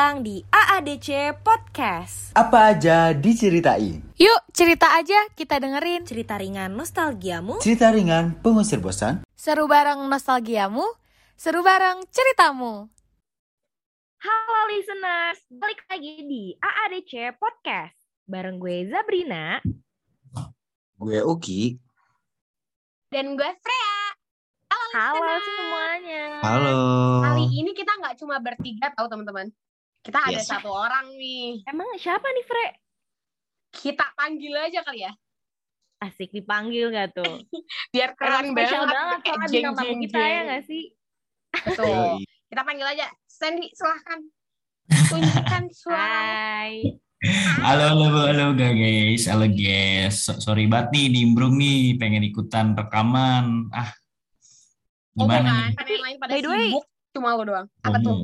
Datang 0.00 0.24
di 0.24 0.40
AADC 0.48 1.36
Podcast. 1.44 2.32
Apa 2.32 2.72
aja 2.72 3.12
diceritain? 3.12 4.00
Yuk, 4.16 4.40
cerita 4.48 4.96
aja, 4.96 5.28
kita 5.36 5.60
dengerin. 5.60 6.08
Cerita 6.08 6.40
ringan 6.40 6.72
nostalgiamu. 6.72 7.60
Cerita 7.60 7.92
ringan 7.92 8.32
pengusir 8.40 8.80
bosan. 8.80 9.20
Seru 9.36 9.68
bareng 9.68 10.00
nostalgiamu, 10.08 10.88
seru 11.36 11.60
bareng 11.60 12.00
ceritamu. 12.08 12.88
Halo 14.24 14.60
listeners, 14.72 15.44
balik 15.52 15.84
lagi 15.92 16.24
di 16.24 16.56
AADC 16.56 17.36
Podcast. 17.36 18.00
Bareng 18.24 18.56
gue 18.56 18.88
Zabrina. 18.88 19.60
Gue 20.96 21.20
Uki. 21.20 21.76
Dan 23.12 23.36
gue 23.36 23.50
Freya. 23.52 23.96
Halo, 24.64 24.96
Halo 24.96 25.20
listeners. 25.28 25.44
semuanya. 25.44 26.24
Halo. 26.40 26.76
Kali 27.20 27.44
ini 27.52 27.76
kita 27.76 27.92
nggak 28.00 28.16
cuma 28.16 28.40
bertiga 28.40 28.96
tahu 28.96 29.04
teman-teman. 29.04 29.52
Kita 30.00 30.18
ada 30.18 30.32
Yes. 30.32 30.48
satu 30.48 30.68
orang 30.68 31.12
nih. 31.12 31.60
Emang 31.64 31.88
siapa 31.96 32.24
nih 32.24 32.44
Fre? 32.44 32.66
Kita 33.70 34.04
panggil 34.14 34.54
aja 34.56 34.80
kali 34.80 35.04
ya. 35.04 35.12
Asik 36.00 36.32
dipanggil 36.32 36.88
gak 36.88 37.12
tuh? 37.12 37.44
Biar 37.92 38.16
keren 38.16 38.50
Emang 38.50 38.56
banget. 38.56 38.88
banget 38.88 39.18
kayak 39.20 39.36
soalnya 39.36 39.46
jeng, 39.46 39.54
bintang 39.60 39.74
tamu 39.76 39.84
jeng, 39.86 40.00
kita 40.00 40.18
ya 40.18 40.24
jeng. 40.24 40.46
gak 40.46 40.62
sih? 40.64 40.84
Betul. 41.52 42.08
Kita 42.48 42.62
panggil 42.64 42.86
aja. 42.88 43.06
Sandy, 43.26 43.68
silahkan. 43.70 44.20
Tunjukkan 44.88 45.64
suara. 45.78 46.00
Hai. 46.00 46.72
Halo, 47.60 48.00
halo, 48.00 48.20
halo 48.26 48.46
guys, 48.56 49.28
halo 49.28 49.44
guys. 49.46 50.24
So- 50.24 50.40
sorry 50.40 50.64
banget 50.64 50.88
nih, 50.90 51.06
nimbrung 51.12 51.54
nih, 51.54 51.94
pengen 51.94 52.24
ikutan 52.24 52.72
rekaman. 52.72 53.68
Ah, 53.70 53.92
Oh, 55.12 55.28
gimana 55.28 55.44
bukan. 55.44 55.52
nih? 55.52 55.76
Kan 55.76 55.84
yang 55.86 56.02
lain 56.02 56.16
pada 56.16 56.30
by 56.30 56.40
the 56.40 56.48
way- 56.48 56.72
sibuk. 56.72 56.84
Cuma 57.12 57.28
lo 57.34 57.42
doang. 57.44 57.66
Apa 57.82 57.98
Oh, 57.98 58.00
tuh? 58.00 58.18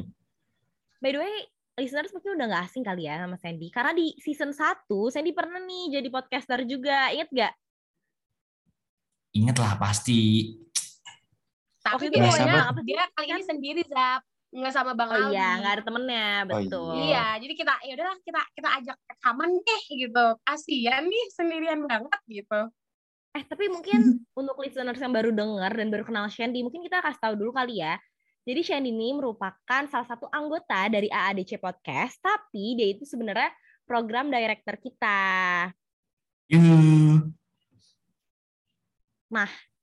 By 0.96 1.10
the 1.12 1.20
way, 1.20 1.34
listeners 1.76 2.08
mungkin 2.16 2.40
udah 2.40 2.46
gak 2.48 2.64
asing 2.72 2.84
kali 2.84 3.04
ya 3.04 3.20
sama 3.20 3.36
Sandy. 3.36 3.68
Karena 3.68 3.92
di 3.92 4.16
season 4.16 4.50
1, 4.56 4.88
Sandy 5.12 5.36
pernah 5.36 5.60
nih 5.60 6.00
jadi 6.00 6.08
podcaster 6.08 6.64
juga. 6.64 7.12
Ingat 7.12 7.28
gak? 7.30 7.52
Ingat 9.36 9.56
lah 9.60 9.72
pasti. 9.76 10.56
Tapi 11.84 12.08
itu 12.08 12.18
dia, 12.18 12.24
pokoknya 12.26 12.56
apa 12.72 12.80
sih? 12.80 12.86
dia 12.88 13.02
kali 13.12 13.26
ini 13.30 13.44
sendiri, 13.44 13.82
Zap. 13.86 14.24
Nggak 14.56 14.72
sama 14.72 14.96
Bang 14.96 15.10
Oh 15.12 15.16
Aldi. 15.20 15.36
iya, 15.36 15.48
gak 15.60 15.72
ada 15.76 15.82
temennya, 15.84 16.28
Oh 16.48 16.58
betul. 16.64 16.92
Iya, 16.96 17.26
jadi 17.44 17.52
kita 17.52 17.74
ya 17.84 17.92
udahlah 17.92 18.16
kita 18.24 18.40
kita 18.56 18.68
ajak 18.80 18.96
rekaman 19.04 19.50
deh 19.60 19.82
gitu. 19.92 20.26
Kasihan 20.48 21.02
nih 21.04 21.24
sendirian 21.36 21.80
banget 21.84 22.20
gitu. 22.24 22.60
Eh, 23.36 23.44
tapi 23.44 23.68
mungkin 23.68 24.00
untuk 24.40 24.56
listeners 24.64 24.96
yang 24.96 25.12
baru 25.12 25.28
dengar 25.28 25.76
dan 25.76 25.92
baru 25.92 26.08
kenal 26.08 26.24
Shandy, 26.32 26.64
mungkin 26.64 26.80
kita 26.80 27.04
kasih 27.04 27.20
tahu 27.20 27.34
dulu 27.36 27.52
kali 27.52 27.84
ya. 27.84 28.00
Jadi 28.46 28.60
Shandy 28.62 28.94
ini 28.94 29.10
merupakan 29.10 29.82
salah 29.90 30.06
satu 30.06 30.30
anggota 30.30 30.86
dari 30.86 31.10
AADC 31.10 31.58
Podcast, 31.58 32.22
tapi 32.22 32.78
dia 32.78 32.94
itu 32.94 33.02
sebenarnya 33.02 33.50
program 33.82 34.30
director 34.30 34.78
kita. 34.78 35.18
Yuh. 36.54 37.26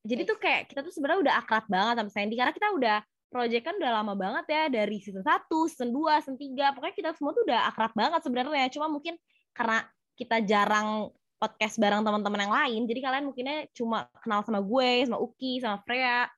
Jadi 0.07 0.21
tuh 0.23 0.39
kayak 0.39 0.71
kita 0.71 0.79
tuh 0.79 0.95
sebenarnya 0.95 1.19
udah 1.27 1.33
akrab 1.43 1.67
banget 1.67 1.95
sama 1.99 2.11
Sandy 2.11 2.35
karena 2.39 2.55
kita 2.55 2.71
udah 2.71 2.97
project 3.31 3.63
kan 3.67 3.75
udah 3.79 3.91
lama 3.99 4.13
banget 4.15 4.45
ya 4.51 4.63
dari 4.71 4.99
season 4.99 5.23
1, 5.23 5.47
season 5.67 5.89
2, 5.91 6.23
season 6.23 6.37
3. 6.39 6.75
Pokoknya 6.75 6.95
kita 6.95 7.09
semua 7.19 7.31
tuh 7.35 7.43
udah 7.43 7.67
akrab 7.67 7.91
banget 7.95 8.19
sebenarnya. 8.23 8.71
Cuma 8.71 8.87
mungkin 8.87 9.15
karena 9.51 9.83
kita 10.15 10.39
jarang 10.43 11.11
podcast 11.35 11.75
bareng 11.75 12.07
teman-teman 12.07 12.39
yang 12.47 12.55
lain, 12.55 12.81
jadi 12.87 12.99
kalian 13.03 13.25
mungkinnya 13.27 13.67
cuma 13.75 14.07
kenal 14.23 14.39
sama 14.47 14.63
gue, 14.63 14.91
sama 15.03 15.19
Uki, 15.19 15.59
sama 15.59 15.83
Freya. 15.83 16.31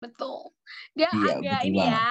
Betul. 0.00 0.56
Dia 0.96 1.06
Iya, 1.06 1.36
agak 1.36 1.60
betul 1.60 1.68
ini 1.68 1.78
banget. 1.78 1.92
ya, 1.94 2.08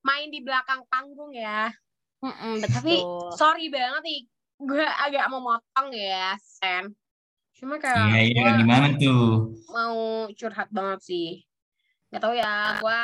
main 0.00 0.28
di 0.28 0.40
belakang 0.40 0.80
panggung 0.86 1.32
ya. 1.32 1.72
Mm-mm, 2.20 2.60
Tapi 2.60 2.94
betul. 3.00 3.32
sorry 3.32 3.66
banget 3.72 4.02
nih, 4.04 4.20
gue 4.60 4.84
agak 4.84 5.24
mau 5.32 5.40
motong 5.40 5.88
ya, 5.90 6.36
Sen. 6.38 6.92
Cuma 7.56 7.80
kayak 7.80 8.12
Iya, 8.12 8.20
iya, 8.28 8.50
gimana 8.60 8.86
tuh? 8.96 9.56
mau 9.68 9.96
curhat 10.32 10.68
banget 10.68 11.00
sih. 11.00 11.28
Gak 12.12 12.20
tau 12.20 12.36
ya, 12.36 12.76
gue 12.76 13.00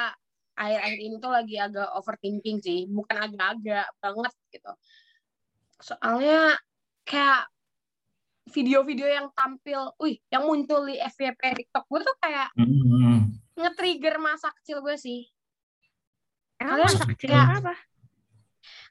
akhir-akhir 0.53 0.99
ini 0.99 1.17
tuh 1.17 1.33
lagi 1.33 1.57
agak 1.57 1.89
overthinking 1.97 2.61
sih. 2.61 2.85
Bukan 2.89 3.17
agak-agak 3.17 3.89
banget 4.01 4.33
gitu. 4.53 4.73
Soalnya 5.81 6.57
kayak 7.05 7.49
video-video 8.47 9.07
yang 9.07 9.27
tampil, 9.35 9.91
wih, 9.99 10.23
yang 10.31 10.47
muncul 10.47 10.87
di 10.87 10.97
FYP 10.97 11.41
TikTok 11.57 11.85
gue 11.87 12.01
tuh 12.01 12.17
kayak 12.23 12.49
Hmm, 12.55 12.96
nge-trigger 13.57 14.17
masa 14.17 14.53
kecil 14.61 14.81
gue 14.81 14.97
sih. 14.97 15.25
Emang 16.57 16.81
Kalian 16.81 16.89
masa 16.93 17.05
kecil 17.09 17.29
kayak- 17.33 17.61
apa? 17.61 17.75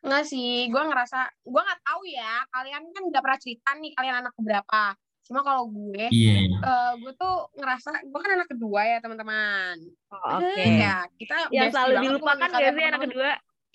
Enggak 0.05 0.23
sih, 0.25 0.69
gue 0.69 0.81
ngerasa, 0.85 1.19
gue 1.41 1.61
nggak 1.61 1.81
tahu 1.81 2.01
ya, 2.05 2.33
kalian 2.49 2.83
kan 2.93 3.03
nggak 3.09 3.23
pernah 3.25 3.39
cerita 3.41 3.69
nih, 3.73 3.91
kalian 3.93 4.15
anak 4.21 4.33
berapa. 4.37 4.83
Cuma 5.25 5.41
kalau 5.41 5.65
gue, 5.65 6.05
Iya. 6.13 6.45
eh, 6.53 6.91
gue 7.01 7.13
tuh 7.17 7.35
ngerasa, 7.57 8.05
gue 8.05 8.19
kan 8.21 8.31
anak 8.37 8.47
kedua 8.47 8.81
ya 8.85 8.97
teman-teman. 9.01 9.75
Oh, 10.13 10.37
Oke. 10.37 10.61
Ya, 10.77 11.09
kita 11.17 11.49
Yang 11.49 11.73
selalu 11.73 11.93
dilupakan 12.05 12.47
gak 12.47 12.71
sih 12.71 12.85
anak 12.85 13.01
kedua? 13.09 13.31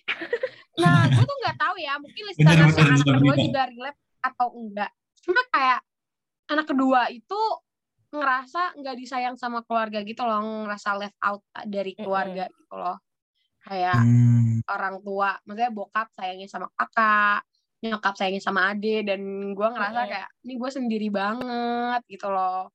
Nah, 0.81 1.05
gue 1.07 1.23
tuh 1.23 1.37
nggak 1.45 1.57
tahu 1.61 1.77
ya, 1.77 1.93
mungkin 2.01 2.23
bener, 2.33 2.57
anak 2.57 3.05
kedua 3.05 3.35
juga 3.37 3.63
relate 3.69 4.01
atau 4.23 4.49
enggak. 4.55 4.91
Cuma 5.21 5.43
kayak 5.53 5.81
anak 6.49 6.67
kedua 6.67 7.01
itu 7.13 7.41
ngerasa 8.11 8.79
nggak 8.79 8.97
disayang 8.99 9.37
sama 9.39 9.63
keluarga 9.67 10.03
gitu 10.03 10.23
loh, 10.27 10.67
ngerasa 10.67 10.89
left 10.99 11.19
out 11.23 11.43
dari 11.67 11.95
keluarga 11.95 12.47
gitu 12.51 12.75
loh. 12.75 12.99
Kayak 13.63 14.01
Hmm, 14.03 14.61
orang 14.71 14.97
tua, 15.05 15.37
maksudnya 15.47 15.73
bokap 15.75 16.09
sayangnya 16.15 16.49
sama 16.51 16.69
kakak, 16.75 17.45
nyokap 17.85 18.15
sayangnya 18.19 18.43
sama 18.43 18.71
ade, 18.73 19.03
dan 19.07 19.21
gue 19.53 19.69
ngerasa 19.69 20.01
kayak 20.07 20.29
ini 20.47 20.55
gue 20.59 20.71
sendiri 20.71 21.09
banget 21.13 22.03
gitu 22.09 22.29
loh. 22.31 22.71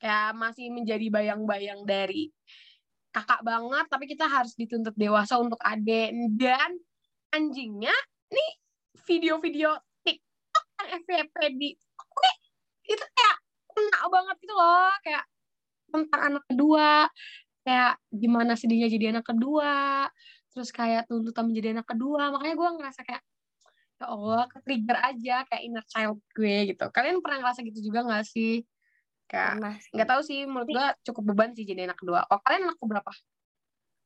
Kayak 0.00 0.32
masih 0.38 0.72
menjadi 0.72 1.06
bayang-bayang 1.12 1.84
dari 1.84 2.32
kakak 3.10 3.42
banget, 3.42 3.86
tapi 3.90 4.04
kita 4.06 4.26
harus 4.30 4.54
dituntut 4.54 4.94
dewasa 4.96 5.36
untuk 5.38 5.58
ade. 5.60 6.14
Dan 6.34 6.78
anjingnya, 7.34 7.94
nih 8.30 8.50
video-video 9.06 9.74
TikTok 10.06 10.66
yang 10.86 11.02
FYP 11.04 11.34
di 11.58 11.70
itu 12.90 13.04
kayak 13.06 13.36
kena 13.74 14.00
banget 14.10 14.36
gitu 14.42 14.54
loh, 14.54 14.92
kayak 15.02 15.24
tentang 15.90 16.20
anak 16.22 16.44
kedua, 16.46 17.10
kayak 17.66 17.94
gimana 18.10 18.52
sedihnya 18.54 18.88
jadi 18.88 19.14
anak 19.16 19.26
kedua, 19.26 20.06
terus 20.54 20.70
kayak 20.70 21.06
tuntutan 21.10 21.50
menjadi 21.50 21.78
anak 21.78 21.86
kedua. 21.88 22.30
Makanya 22.34 22.54
gue 22.56 22.68
ngerasa 22.78 23.00
kayak 23.06 23.22
ya 24.00 24.06
Allah 24.08 24.48
ke 24.48 24.58
trigger 24.64 24.96
aja 24.96 25.36
kayak 25.44 25.62
inner 25.62 25.84
child 25.84 26.18
gue 26.32 26.56
gitu. 26.72 26.84
Kalian 26.88 27.20
pernah 27.20 27.38
ngerasa 27.44 27.60
gitu 27.60 27.78
juga 27.84 28.00
nggak 28.08 28.24
sih? 28.24 28.64
Kayak 29.28 29.78
nggak 29.92 30.08
tahu 30.08 30.22
sih 30.24 30.48
menurut 30.48 30.68
gue 30.72 30.86
cukup 31.10 31.22
beban 31.34 31.52
sih 31.52 31.68
jadi 31.68 31.84
anak 31.84 32.00
kedua. 32.00 32.24
Oh 32.32 32.40
kalian 32.40 32.72
anak 32.72 32.80
berapa? 32.80 33.12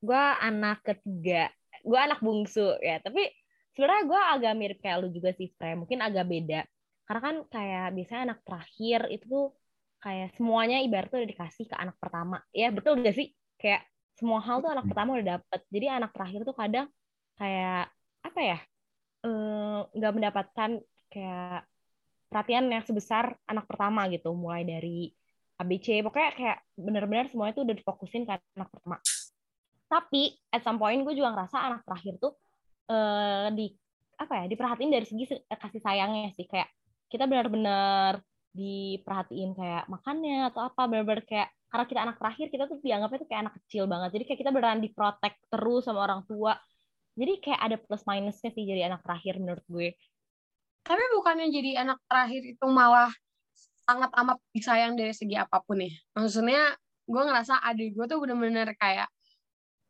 Gue 0.02 0.24
anak 0.42 0.82
ketiga. 0.82 1.48
Gue 1.86 1.98
anak 2.00 2.18
bungsu 2.20 2.74
ya. 2.82 2.98
Tapi 2.98 3.22
sebenarnya 3.74 4.02
gue 4.06 4.20
agak 4.34 4.52
mirip 4.58 4.78
kayak 4.82 4.98
lu 5.02 5.08
juga 5.14 5.30
sih 5.34 5.50
Frey 5.54 5.74
mungkin 5.78 6.02
agak 6.02 6.26
beda 6.26 6.66
karena 7.04 7.20
kan 7.20 7.36
kayak 7.52 7.86
biasanya 7.92 8.22
anak 8.32 8.40
terakhir 8.44 9.00
itu 9.12 9.24
tuh 9.28 9.46
kayak 10.04 10.36
semuanya 10.36 10.84
ibarat 10.84 11.08
tuh 11.08 11.18
udah 11.20 11.30
dikasih 11.32 11.64
ke 11.68 11.76
anak 11.76 11.96
pertama. 11.96 12.36
Ya 12.52 12.68
betul 12.68 13.00
gak 13.00 13.16
sih? 13.16 13.32
Kayak 13.56 13.88
semua 14.16 14.40
hal 14.44 14.60
tuh 14.60 14.70
anak 14.72 14.84
pertama 14.88 15.16
udah 15.16 15.40
dapet. 15.40 15.60
Jadi 15.72 15.86
anak 15.88 16.10
terakhir 16.12 16.40
tuh 16.44 16.56
kadang 16.56 16.86
kayak 17.40 17.88
apa 18.24 18.40
ya 18.40 18.58
eh, 19.24 19.78
nggak 19.96 20.12
mendapatkan 20.12 20.70
kayak 21.08 21.64
perhatian 22.28 22.66
yang 22.68 22.84
sebesar 22.84 23.36
anak 23.48 23.64
pertama 23.64 24.04
gitu. 24.12 24.32
Mulai 24.36 24.68
dari 24.68 25.08
ABC 25.56 26.02
pokoknya 26.04 26.30
kayak 26.36 26.58
benar-benar 26.76 27.30
semuanya 27.30 27.54
tuh 27.56 27.64
udah 27.64 27.76
difokusin 27.76 28.28
ke 28.28 28.32
anak 28.60 28.68
pertama. 28.72 29.00
Tapi 29.88 30.36
at 30.52 30.60
some 30.64 30.76
point 30.76 31.00
gue 31.00 31.14
juga 31.16 31.32
ngerasa 31.32 31.56
anak 31.64 31.80
terakhir 31.84 32.16
tuh 32.20 32.32
eh 32.84 33.48
di 33.56 33.72
apa 34.20 34.44
ya 34.44 34.44
diperhatiin 34.52 34.92
dari 34.92 35.06
segi 35.08 35.24
se- 35.24 35.44
kasih 35.48 35.80
sayangnya 35.80 36.28
sih. 36.36 36.44
Kayak 36.44 36.68
kita 37.14 37.30
benar-benar 37.30 38.18
diperhatiin 38.54 39.54
kayak 39.54 39.86
makannya 39.86 40.50
atau 40.50 40.66
apa 40.66 40.82
benar-benar 40.90 41.22
kayak 41.22 41.48
karena 41.70 41.84
kita 41.90 42.00
anak 42.06 42.16
terakhir 42.22 42.46
kita 42.50 42.64
tuh 42.70 42.78
dianggapnya 42.82 43.18
tuh 43.22 43.28
kayak 43.30 43.40
anak 43.46 43.54
kecil 43.62 43.84
banget. 43.86 44.10
Jadi 44.14 44.24
kayak 44.30 44.40
kita 44.46 44.50
beneran 44.54 44.82
diprotek 44.82 45.34
terus 45.50 45.82
sama 45.86 46.06
orang 46.06 46.22
tua. 46.26 46.54
Jadi 47.14 47.32
kayak 47.42 47.60
ada 47.62 47.76
plus 47.78 48.02
minusnya 48.06 48.50
sih 48.50 48.62
jadi 48.66 48.90
anak 48.90 49.02
terakhir 49.02 49.38
menurut 49.38 49.66
gue. 49.66 49.94
Tapi 50.86 51.02
bukannya 51.18 51.50
jadi 51.50 51.86
anak 51.86 51.98
terakhir 52.06 52.42
itu 52.46 52.66
malah 52.70 53.10
sangat 53.86 54.10
amat 54.14 54.38
disayang 54.54 54.94
dari 54.94 55.10
segi 55.10 55.34
apa 55.34 55.58
pun 55.62 55.82
ya? 55.82 55.90
Maksudnya 56.14 56.78
gue 57.10 57.22
ngerasa 57.26 57.58
adik 57.58 57.94
gue 57.98 58.06
tuh 58.06 58.18
bener-bener 58.22 58.70
kayak 58.78 59.10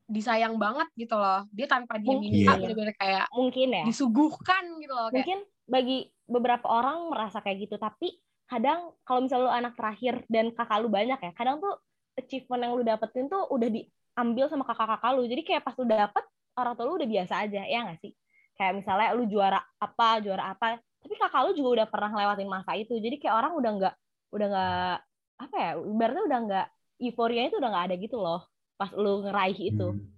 disayang 0.09 0.57
banget 0.57 0.89
gitu 0.97 1.17
loh. 1.21 1.45
Dia 1.53 1.69
tanpa 1.69 2.01
dia 2.01 2.17
Mungkin. 2.17 2.33
bener-bener 2.33 2.97
kayak 2.97 3.29
mungkin 3.29 3.69
ya. 3.73 3.85
disuguhkan 3.85 4.81
gitu 4.81 4.93
loh 4.93 5.09
kayak 5.13 5.21
mungkin 5.21 5.39
bagi 5.69 5.99
beberapa 6.25 6.67
orang 6.69 7.13
merasa 7.13 7.41
kayak 7.45 7.69
gitu. 7.69 7.77
Tapi 7.77 8.17
kadang 8.45 8.93
kalau 9.09 9.25
misalnya 9.25 9.45
lu 9.49 9.53
anak 9.53 9.75
terakhir 9.77 10.15
dan 10.29 10.53
kakak 10.53 10.79
lu 10.85 10.89
banyak 10.93 11.17
ya 11.17 11.33
kadang 11.33 11.61
tuh 11.61 11.81
achievement 12.15 12.61
yang 12.61 12.73
lu 12.77 12.85
dapetin 12.85 13.27
tuh 13.27 13.49
udah 13.49 13.69
diambil 13.69 14.47
sama 14.49 14.65
kakak-kakak 14.69 15.11
lu. 15.17 15.23
Jadi 15.27 15.43
kayak 15.43 15.63
pas 15.65 15.75
lu 15.77 15.87
dapet 15.89 16.25
orang 16.55 16.73
tua 16.77 16.85
lu 16.87 16.95
udah 17.01 17.09
biasa 17.09 17.35
aja 17.49 17.63
ya 17.65 17.79
nggak 17.89 17.99
sih? 18.01 18.13
Kayak 18.55 18.73
misalnya 18.79 19.09
lu 19.17 19.25
juara 19.27 19.61
apa 19.81 20.23
juara 20.23 20.55
apa 20.55 20.79
tapi 20.79 21.15
kakak 21.21 21.41
lu 21.45 21.53
juga 21.53 21.69
udah 21.83 21.87
pernah 21.91 22.11
ngelewatin 22.15 22.49
masa 22.49 22.73
itu. 22.79 22.95
Jadi 22.97 23.17
kayak 23.21 23.35
orang 23.35 23.53
udah 23.59 23.71
nggak 23.77 23.95
udah 24.35 24.47
nggak 24.51 24.95
apa 25.35 25.57
ya 25.59 25.71
ibaratnya 25.83 26.25
udah 26.25 26.39
nggak 26.47 26.67
euforianya 27.03 27.49
itu 27.51 27.59
udah 27.59 27.71
nggak 27.75 27.85
ada 27.91 27.97
gitu 27.99 28.17
loh 28.23 28.41
pas 28.79 28.91
lu 28.95 29.23
ngeraih 29.27 29.59
itu. 29.59 29.89
Hmm. 29.93 30.14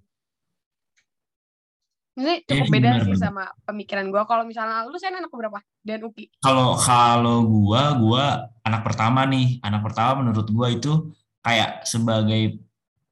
Ini 2.16 2.32
Iya 2.32 2.48
cukup 2.48 2.64
sih, 2.64 2.72
beda 2.72 2.90
benar, 2.96 3.04
sih 3.04 3.16
sama 3.20 3.44
pemikiran 3.68 4.08
gue. 4.08 4.22
Kalau 4.24 4.44
misalnya 4.48 4.88
lu 4.88 4.96
saya 4.96 5.20
anak 5.20 5.28
berapa? 5.28 5.60
Dan 5.84 6.00
Uki. 6.08 6.32
Kalau 6.40 6.72
kalau 6.80 7.44
gua 7.44 7.92
gua 8.00 8.24
anak 8.64 8.82
pertama 8.88 9.28
nih, 9.28 9.60
anak 9.60 9.84
pertama 9.84 10.24
menurut 10.24 10.48
gua 10.48 10.72
itu 10.72 11.12
kayak 11.44 11.84
sebagai 11.84 12.56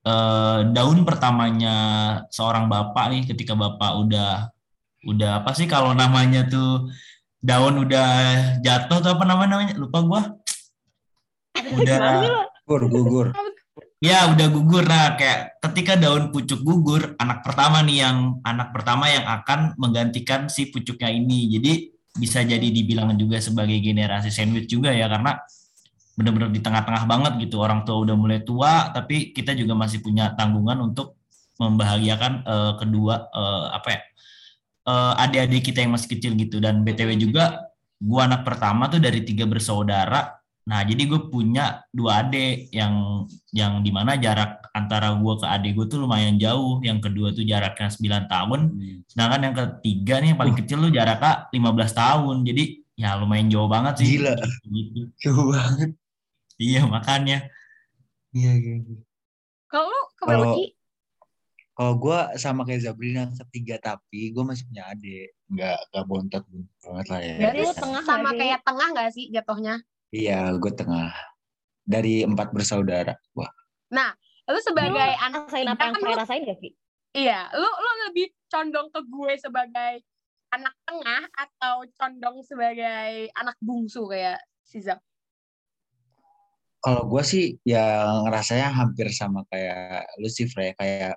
eh, 0.09 0.59
daun 0.73 1.05
pertamanya 1.05 1.77
seorang 2.33 2.65
bapak 2.73 3.05
nih 3.13 3.23
ketika 3.29 3.53
bapak 3.53 3.93
udah 4.01 4.49
udah 5.05 5.45
apa 5.45 5.53
sih 5.53 5.69
kalau 5.69 5.93
namanya 5.93 6.49
tuh 6.49 6.89
daun 7.45 7.85
udah 7.85 8.09
jatuh 8.65 9.05
atau 9.05 9.21
apa 9.21 9.25
namanya 9.29 9.77
lupa 9.77 10.01
gua. 10.01 10.23
Udah? 11.77 12.49
Gugur, 12.65 12.83
gugur. 12.89 13.27
Ya 14.05 14.29
udah 14.29 14.53
gugur. 14.53 14.85
Nah 14.85 15.17
kayak 15.17 15.65
ketika 15.65 15.97
daun 15.97 16.29
pucuk 16.29 16.61
gugur 16.61 17.17
anak 17.17 17.41
pertama 17.41 17.81
nih 17.81 18.05
yang 18.05 18.37
anak 18.45 18.69
pertama 18.77 19.09
yang 19.09 19.25
akan 19.25 19.73
menggantikan 19.81 20.53
si 20.53 20.69
pucuknya 20.69 21.09
ini. 21.09 21.49
Jadi 21.57 21.73
bisa 22.13 22.45
jadi 22.45 22.69
dibilang 22.69 23.17
juga 23.17 23.41
sebagai 23.41 23.81
generasi 23.81 24.29
sandwich 24.29 24.69
juga 24.69 24.93
ya 24.93 25.09
karena 25.09 25.41
benar-benar 26.21 26.53
di 26.53 26.61
tengah-tengah 26.61 27.05
banget 27.09 27.33
gitu. 27.49 27.65
Orang 27.65 27.89
tua 27.89 28.05
udah 28.05 28.13
mulai 28.13 28.45
tua 28.45 28.93
tapi 28.93 29.33
kita 29.33 29.57
juga 29.57 29.73
masih 29.73 30.05
punya 30.05 30.37
tanggungan 30.37 30.85
untuk 30.85 31.17
membahagiakan 31.57 32.45
eh, 32.45 32.73
kedua 32.77 33.15
eh, 33.33 33.67
apa 33.73 33.89
ya 33.89 34.01
eh, 34.85 35.13
adik-adik 35.25 35.73
kita 35.73 35.81
yang 35.81 35.97
masih 35.97 36.13
kecil 36.13 36.37
gitu. 36.37 36.61
Dan 36.61 36.85
btw 36.85 37.17
juga 37.17 37.73
gua 37.97 38.29
anak 38.29 38.45
pertama 38.45 38.85
tuh 38.93 39.01
dari 39.01 39.25
tiga 39.25 39.49
bersaudara 39.49 40.44
Nah, 40.65 40.81
jadi 40.81 41.03
gue 41.05 41.29
punya 41.29 41.85
dua 41.93 42.25
adik 42.25 42.73
yang 42.73 43.27
yang 43.53 43.85
di 43.85 43.93
mana 43.93 44.17
jarak 44.17 44.65
antara 44.73 45.13
gue 45.13 45.35
ke 45.37 45.45
adik 45.45 45.77
gue 45.77 45.87
tuh 45.93 46.01
lumayan 46.01 46.41
jauh. 46.41 46.81
Yang 46.81 47.11
kedua 47.11 47.37
tuh 47.37 47.45
jaraknya 47.45 47.93
9 47.93 48.33
tahun. 48.33 48.61
Sedangkan 49.05 49.41
yang 49.45 49.55
ketiga 49.55 50.15
nih 50.25 50.29
yang 50.33 50.41
paling 50.41 50.57
kecil 50.57 50.81
tuh 50.81 50.93
jaraknya 50.93 51.53
15 51.53 51.93
tahun. 51.93 52.37
Jadi 52.49 52.65
ya 52.97 53.13
lumayan 53.21 53.53
jauh 53.53 53.69
banget 53.69 54.01
sih. 54.01 54.17
Gila. 54.17 54.35
Gitu. 54.65 55.01
Jauh 55.21 55.53
banget. 55.53 55.91
Iya 56.57 56.83
makanya. 56.89 57.39
Iya, 58.33 58.53
iya. 58.57 58.75
iya. 58.81 58.99
Kalau 59.69 59.93
lu 59.93 60.01
keberapa 60.17 60.45
Kalau- 61.75 61.99
gue 61.99 62.19
sama 62.39 62.63
kayak 62.63 62.87
Zabrina 62.87 63.27
ketiga 63.35 63.77
tapi 63.83 64.31
gue 64.31 64.45
masih 64.47 64.65
punya 64.71 64.89
adik. 64.89 65.35
Nggak, 65.51 65.79
nggak 65.91 66.05
bontot 66.07 66.45
banget 66.81 67.07
lah 67.11 67.21
ya. 67.21 67.35
Berarti 67.37 67.61
lu 67.61 67.75
tengah 67.75 68.03
sama 68.07 68.31
nggak 68.31 68.39
kayak 68.41 68.61
tengah 68.63 68.89
gak 68.95 69.11
sih 69.11 69.27
jatuhnya? 69.35 69.77
Iya, 70.15 70.55
gue 70.63 70.71
tengah. 70.71 71.11
Dari 71.83 72.23
empat 72.23 72.55
bersaudara. 72.55 73.19
Wah, 73.35 73.51
Lu 74.45 74.61
sebagai 74.61 75.11
Lu 75.17 75.25
anak 75.25 75.49
rasain 75.49 75.65
tiga 75.65 75.73
apa 75.73 75.83
yang 75.89 75.95
kan 75.97 76.03
saya 76.05 76.17
rasain 76.21 76.43
gak 76.45 76.61
sih 76.61 76.73
iya, 77.15 77.49
lu 77.55 77.65
lu 77.65 77.91
lebih 78.11 78.27
condong 78.51 78.89
ke 78.91 79.01
gue 79.07 79.33
sebagai 79.41 79.93
anak 80.53 80.75
tengah 80.85 81.23
atau 81.33 81.87
condong 81.97 82.37
sebagai 82.45 83.31
anak 83.39 83.57
bungsu 83.63 84.05
kayak 84.11 84.43
si 84.67 84.83
Zap? 84.85 85.01
kalau 86.85 87.09
gue 87.09 87.23
sih 87.25 87.57
ya 87.65 88.13
ngerasanya 88.29 88.69
hampir 88.69 89.09
sama 89.09 89.41
kayak 89.49 90.05
lu 90.21 90.29
sih, 90.29 90.45
Frey. 90.45 90.77
Kayak 90.77 91.17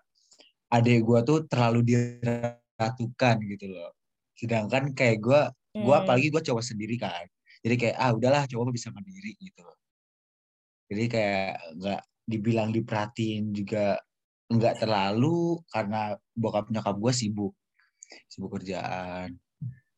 adik 0.71 1.03
gue 1.03 1.19
tuh 1.27 1.43
terlalu 1.43 1.83
diratukan 1.91 3.35
gitu 3.43 3.75
loh. 3.75 3.91
Sedangkan 4.39 4.95
kayak 4.95 5.19
gue, 5.19 5.41
gue 5.75 5.91
Hmm. 5.91 6.03
apalagi 6.07 6.31
gue 6.31 6.39
cowok 6.39 6.63
sendiri 6.63 6.95
kan. 6.95 7.27
Jadi 7.61 7.75
kayak 7.77 7.95
ah 7.97 8.11
udahlah 8.13 8.43
cowok 8.45 8.63
mah 8.69 8.75
bisa 8.75 8.89
mandiri 8.93 9.33
gitu 9.39 9.61
loh. 9.65 9.77
Jadi 10.87 11.03
kayak 11.11 11.51
nggak 11.77 12.01
dibilang 12.27 12.69
diperhatiin 12.71 13.55
juga 13.55 13.99
nggak 14.47 14.83
terlalu 14.83 15.59
karena 15.67 16.15
bokap 16.31 16.71
nyokap 16.71 16.95
gue 16.95 17.13
sibuk 17.13 17.53
sibuk 18.31 18.55
kerjaan. 18.59 19.35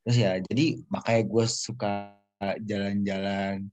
Terus 0.06 0.18
ya 0.18 0.32
jadi 0.42 0.82
makanya 0.90 1.22
gue 1.30 1.46
suka 1.46 2.18
jalan-jalan 2.64 3.68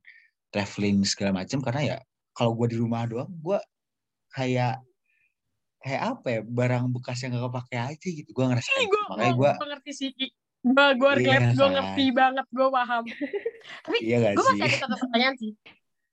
traveling 0.51 1.07
segala 1.07 1.45
macam 1.45 1.63
karena 1.63 1.83
ya 1.95 1.99
kalau 2.35 2.53
gue 2.59 2.75
di 2.75 2.77
rumah 2.77 3.07
doang 3.07 3.31
gue 3.31 3.59
kayak 4.35 4.83
kayak 5.81 6.03
apa 6.03 6.27
ya 6.29 6.41
barang 6.43 6.85
bekas 6.91 7.23
yang 7.23 7.39
gak 7.39 7.47
kepake 7.47 7.77
aja 7.79 8.09
gitu 8.11 8.31
gue 8.35 8.45
ngerasa 8.45 8.69
Ih, 8.75 8.91
gue 8.91 8.91
gitu. 8.91 9.11
makanya 9.15 9.33
gue 9.39 9.53
ngerti 9.71 9.91
sih. 9.95 10.11
Gue 10.67 10.87
gue 10.99 11.13
Iya, 11.15 11.19
relate, 11.23 11.49
gue 11.55 11.63
kan? 11.63 11.75
ngerti 11.79 12.07
banget, 12.11 12.47
gue 12.51 12.69
paham. 12.69 13.05
Tapi 13.87 13.99
iya 14.03 14.17
gak 14.19 14.33
gue 14.35 14.43
sih 14.43 14.51
masih 14.51 14.65
ada 14.67 14.77
satu 14.83 14.97
pertanyaan 14.99 15.35
sih. 15.39 15.53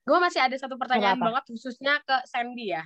Gue 0.04 0.18
masih 0.22 0.40
ada 0.46 0.56
satu 0.62 0.76
pertanyaan 0.78 1.18
Apa-apa? 1.18 1.28
banget 1.42 1.44
khususnya 1.50 1.94
ke 2.06 2.16
Sandy 2.30 2.68
ya. 2.70 2.84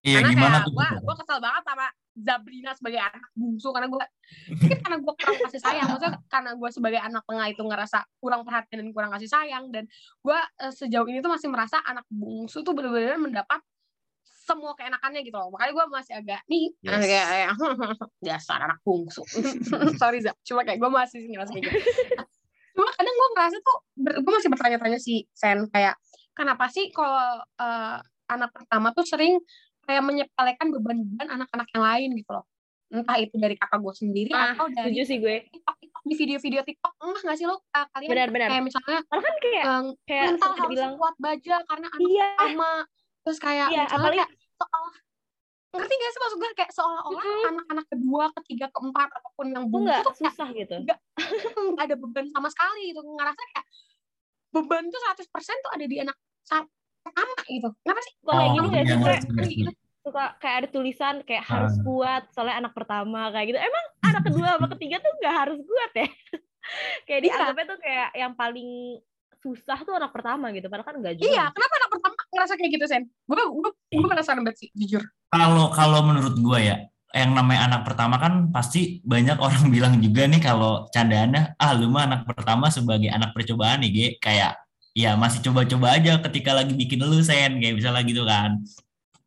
Iya 0.00 0.24
karena 0.24 0.32
gimana 0.32 0.56
kayak 0.56 0.64
tuh? 0.64 0.72
gue 0.76 0.88
gue 1.04 1.14
kesel 1.20 1.38
banget 1.40 1.62
sama 1.64 1.86
Zabrina 2.20 2.72
sebagai 2.72 3.00
anak 3.00 3.24
bungsu 3.36 3.68
karena 3.70 3.88
gue 3.92 4.04
mungkin 4.48 4.78
karena 4.80 4.96
gue 4.96 5.12
kurang 5.12 5.36
kasih 5.44 5.60
sayang 5.60 5.86
maksudnya 5.92 6.12
karena 6.24 6.50
gue 6.56 6.70
sebagai 6.72 7.00
anak 7.00 7.22
tengah 7.28 7.46
itu 7.52 7.62
ngerasa 7.64 7.98
kurang 8.16 8.40
perhatian 8.48 8.76
dan 8.80 8.88
kurang 8.96 9.10
kasih 9.12 9.28
sayang 9.28 9.64
dan 9.68 9.84
gue 10.24 10.38
eh, 10.40 10.72
sejauh 10.72 11.04
ini 11.04 11.20
tuh 11.20 11.28
masih 11.28 11.48
merasa 11.52 11.84
anak 11.84 12.04
bungsu 12.08 12.64
tuh 12.64 12.72
benar-benar 12.72 13.20
mendapat 13.20 13.60
semua 14.50 14.72
keenakannya 14.74 15.20
gitu 15.22 15.36
loh. 15.38 15.48
Makanya 15.54 15.72
gue 15.72 15.86
masih 15.94 16.14
agak 16.18 16.40
nih 16.50 16.66
Yes. 16.82 17.00
kayak 17.06 17.26
kayak, 17.30 17.50
dasar 18.26 18.58
anak 18.66 18.78
bungsu. 18.82 19.22
Sorry 20.00 20.18
Zab 20.20 20.36
cuma 20.42 20.66
kayak 20.66 20.78
gue 20.82 20.90
masih 20.90 21.18
ngerasa 21.30 21.50
kayak 21.54 21.64
gitu. 21.70 21.78
Cuma 22.80 22.86
kadang 22.96 23.12
gue 23.12 23.28
ngerasa 23.34 23.56
tuh 23.60 23.78
gue 23.98 24.32
masih 24.32 24.50
bertanya-tanya 24.50 24.98
sih 25.02 25.26
Sen. 25.34 25.68
Kayak 25.68 26.00
kenapa 26.32 26.70
sih 26.72 26.88
kalau 26.90 27.44
eh, 27.60 27.98
anak 28.30 28.50
pertama 28.54 28.94
tuh 28.94 29.04
sering 29.04 29.38
kayak 29.84 30.02
menyepelekan 30.06 30.70
beban-beban 30.70 31.28
anak-anak 31.28 31.68
yang 31.74 31.84
lain 31.84 32.10
gitu 32.14 32.30
loh. 32.30 32.46
Entah 32.90 33.18
itu 33.22 33.38
dari 33.38 33.54
kakak 33.54 33.78
gue 33.78 33.94
sendiri 33.94 34.30
Ah, 34.34 34.54
atau 34.54 34.66
dari 34.66 34.90
setuju 34.90 35.02
sih 35.06 35.18
gue. 35.22 35.36
TikTok, 35.46 35.76
TikTok 35.78 36.02
di 36.06 36.14
video-video 36.18 36.60
TikTok. 36.66 36.92
Enggak 36.98 37.22
nggak 37.26 37.36
sih 37.38 37.46
lo 37.46 37.56
uh, 37.58 37.86
kalian 37.94 38.10
benar-benar 38.10 38.48
kayak 38.50 38.64
misalnya 38.66 38.98
malah 39.06 39.22
kan 39.22 39.36
kayak 39.38 39.64
um, 39.66 39.86
kayak 40.06 40.26
mental 40.34 40.52
harus 40.58 40.70
bilang 40.74 40.94
kuat 40.98 41.16
baja 41.18 41.56
karena 41.66 41.86
anak 41.90 42.08
iya. 42.10 42.26
pertama 42.34 42.70
terus 43.30 43.38
kayak 43.40 43.68
Iya, 43.68 43.86
misalnya 43.86 43.94
apalagi- 43.96 44.18
kayak 44.18 44.30
seolah 44.58 44.94
ngerti 45.70 45.94
gak 45.94 46.10
sih 46.10 46.20
maksud 46.20 46.36
gue 46.36 46.50
kayak 46.52 46.72
seolah-olah 46.72 47.22
Mm-mm. 47.22 47.48
anak-anak 47.48 47.86
kedua 47.86 48.24
ketiga 48.34 48.66
keempat 48.68 49.08
ataupun 49.12 49.46
yang 49.48 49.64
bungsu 49.64 49.86
nggak? 49.86 50.02
tuh 50.02 50.12
kayak 50.12 50.26
susah 50.28 50.48
gitu? 50.52 50.74
nggak 50.82 50.98
ada 51.82 51.94
beban 51.94 52.26
sama 52.28 52.48
sekali 52.48 52.90
gitu. 52.90 53.00
Ngerasa 53.00 53.38
kayak 53.46 53.64
beban 54.50 54.84
tuh 54.84 55.00
100% 55.00 55.30
tuh 55.56 55.70
ada 55.70 55.84
di 55.84 55.96
anak 55.96 56.16
sa- 56.42 56.66
pertama 57.00 57.32
gitu. 57.46 57.68
Kenapa 57.78 58.00
sih? 58.02 58.12
Kok 58.18 58.28
kayak 58.28 58.42
Oh, 58.42 58.52
gini 58.52 58.66
nggak 58.66 58.82
iya, 58.82 58.90
sih 58.90 58.98
ngerti, 58.98 59.26
ngerti. 59.30 59.54
gitu 59.56 59.70
suka 60.00 60.24
kayak 60.36 60.56
ada 60.58 60.68
tulisan 60.70 61.14
kayak 61.22 61.44
harus 61.44 61.72
Ah. 61.72 61.82
kuat 61.82 62.22
soalnya 62.30 62.56
anak 62.58 62.72
pertama 62.72 63.30
kayak 63.30 63.46
gitu. 63.46 63.58
Emang 63.60 63.84
anak 64.02 64.22
kedua 64.22 64.48
sama 64.50 64.68
ketiga 64.74 64.96
tuh 64.98 65.12
nggak 65.16 65.34
harus 65.38 65.58
kuat 65.60 65.92
ya? 65.94 66.08
Kayak 67.00 67.20
Iya. 67.20 67.24
dianggapnya 67.24 67.64
tuh 67.66 67.78
kayak 67.78 68.08
yang 68.12 68.32
paling 68.34 68.68
susah 69.40 69.78
tuh 69.82 69.96
anak 69.96 70.12
pertama 70.12 70.52
gitu 70.52 70.68
padahal 70.68 70.86
kan 70.86 70.96
enggak 71.00 71.16
juga 71.16 71.28
iya 71.32 71.44
kenapa 71.52 71.74
anak 71.80 71.90
pertama 71.96 72.14
ngerasa 72.30 72.52
kayak 72.60 72.70
gitu 72.76 72.84
sen 72.88 73.02
gue 73.08 73.36
gue 73.36 73.70
gue 73.72 74.08
penasaran 74.08 74.44
banget 74.44 74.58
sih 74.64 74.68
jujur 74.76 75.02
Kalau 75.30 75.70
kalau 75.70 76.02
menurut 76.02 76.34
gue 76.42 76.58
ya, 76.58 76.76
yang 77.10 77.34
namanya 77.34 77.70
anak 77.70 77.82
pertama 77.86 78.18
kan 78.18 78.50
pasti 78.50 78.98
banyak 79.02 79.38
orang 79.46 79.70
bilang 79.70 79.94
juga 80.02 80.26
nih 80.26 80.42
kalau 80.42 80.86
candaannya, 80.90 81.54
ah 81.58 81.72
lu 81.74 81.90
mah 81.90 82.06
anak 82.10 82.22
pertama 82.26 82.66
sebagai 82.70 83.10
anak 83.10 83.30
percobaan 83.34 83.82
nih, 83.82 83.90
Ge. 83.94 84.06
Kayak 84.18 84.58
ya 84.90 85.14
masih 85.14 85.38
coba-coba 85.46 85.94
aja 85.94 86.18
ketika 86.18 86.50
lagi 86.50 86.74
bikin 86.74 86.98
lu 87.02 87.22
sen, 87.22 87.62
kayak 87.62 87.78
misalnya 87.78 88.02
gitu 88.02 88.26
kan. 88.26 88.58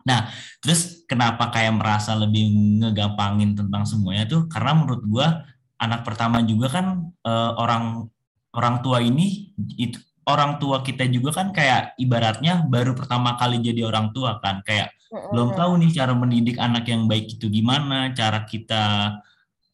Nah, 0.03 0.27
terus 0.59 1.07
kenapa 1.07 1.47
kayak 1.55 1.79
merasa 1.79 2.11
lebih 2.19 2.51
ngegampangin 2.83 3.55
tentang 3.55 3.87
semuanya 3.87 4.27
tuh? 4.27 4.51
Karena 4.51 4.75
menurut 4.75 5.03
gue 5.07 5.27
anak 5.79 6.03
pertama 6.03 6.43
juga 6.43 6.67
kan 6.67 6.85
eh, 7.23 7.51
orang 7.55 8.11
orang 8.53 8.85
tua 8.85 9.01
ini 9.01 9.53
itu 9.77 9.97
orang 10.23 10.55
tua 10.61 10.79
kita 10.85 11.03
juga 11.11 11.35
kan 11.35 11.51
kayak 11.51 11.99
ibaratnya 11.99 12.63
baru 12.63 12.95
pertama 12.95 13.35
kali 13.35 13.59
jadi 13.59 13.89
orang 13.89 14.15
tua 14.15 14.39
kan. 14.39 14.63
Kayak 14.63 14.95
belum 15.13 15.53
tahu 15.53 15.77
nih 15.83 15.91
cara 15.93 16.13
mendidik 16.17 16.57
anak 16.57 16.89
yang 16.89 17.05
baik 17.05 17.37
itu 17.37 17.45
gimana, 17.51 18.15
cara 18.17 18.47
kita 18.47 19.17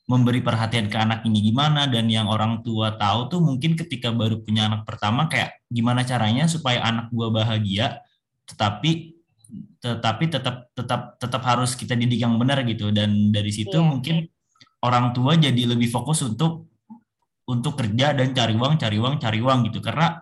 memberi 0.10 0.42
perhatian 0.42 0.90
ke 0.90 0.98
anak 0.98 1.22
ini 1.30 1.54
gimana 1.54 1.86
dan 1.86 2.10
yang 2.10 2.26
orang 2.26 2.66
tua 2.66 2.98
tahu 2.98 3.30
tuh 3.30 3.40
mungkin 3.46 3.78
ketika 3.78 4.10
baru 4.10 4.42
punya 4.42 4.66
anak 4.66 4.82
pertama 4.82 5.30
kayak 5.30 5.62
gimana 5.70 6.02
caranya 6.02 6.50
supaya 6.50 6.82
anak 6.82 7.14
gua 7.14 7.30
bahagia 7.30 8.02
tetapi 8.50 9.22
tetapi 9.78 10.24
tetap 10.34 10.74
tetap 10.74 11.22
tetap 11.22 11.42
harus 11.46 11.78
kita 11.78 11.94
didik 11.94 12.26
yang 12.26 12.36
benar 12.42 12.66
gitu. 12.66 12.90
Dan 12.90 13.30
dari 13.30 13.54
situ 13.54 13.78
Iya. 13.78 13.86
mungkin 13.86 14.16
orang 14.82 15.14
tua 15.14 15.38
jadi 15.38 15.62
lebih 15.70 15.94
fokus 15.94 16.26
untuk 16.26 16.69
untuk 17.50 17.82
kerja 17.82 18.14
dan 18.14 18.30
cari 18.38 18.54
uang 18.54 18.78
cari 18.78 18.98
uang 19.02 19.18
cari 19.18 19.40
uang 19.42 19.60
gitu. 19.74 19.82
Karena 19.82 20.22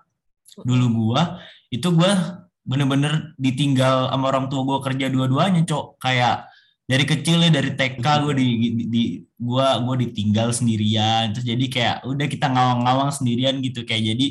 dulu 0.64 0.86
gua 1.12 1.44
itu 1.68 1.92
gua 1.92 2.44
bener-bener 2.64 3.36
ditinggal 3.36 4.12
sama 4.12 4.26
orang 4.32 4.48
tua 4.48 4.64
gua 4.64 4.80
kerja 4.80 5.12
dua-duanya 5.12 5.68
cok. 5.68 6.00
Kayak 6.00 6.48
dari 6.88 7.04
kecil 7.04 7.44
ya 7.44 7.52
dari 7.52 7.76
TK 7.76 8.06
gue 8.24 8.34
di, 8.40 8.48
di, 8.56 8.84
di 8.88 9.04
gua 9.36 9.76
gua 9.84 10.00
ditinggal 10.00 10.56
sendirian. 10.56 11.36
Terus 11.36 11.44
jadi 11.44 11.66
kayak 11.68 11.98
udah 12.08 12.28
kita 12.32 12.48
ngawang-ngawang 12.48 13.12
sendirian 13.12 13.60
gitu. 13.60 13.84
Kayak 13.84 14.16
jadi 14.16 14.28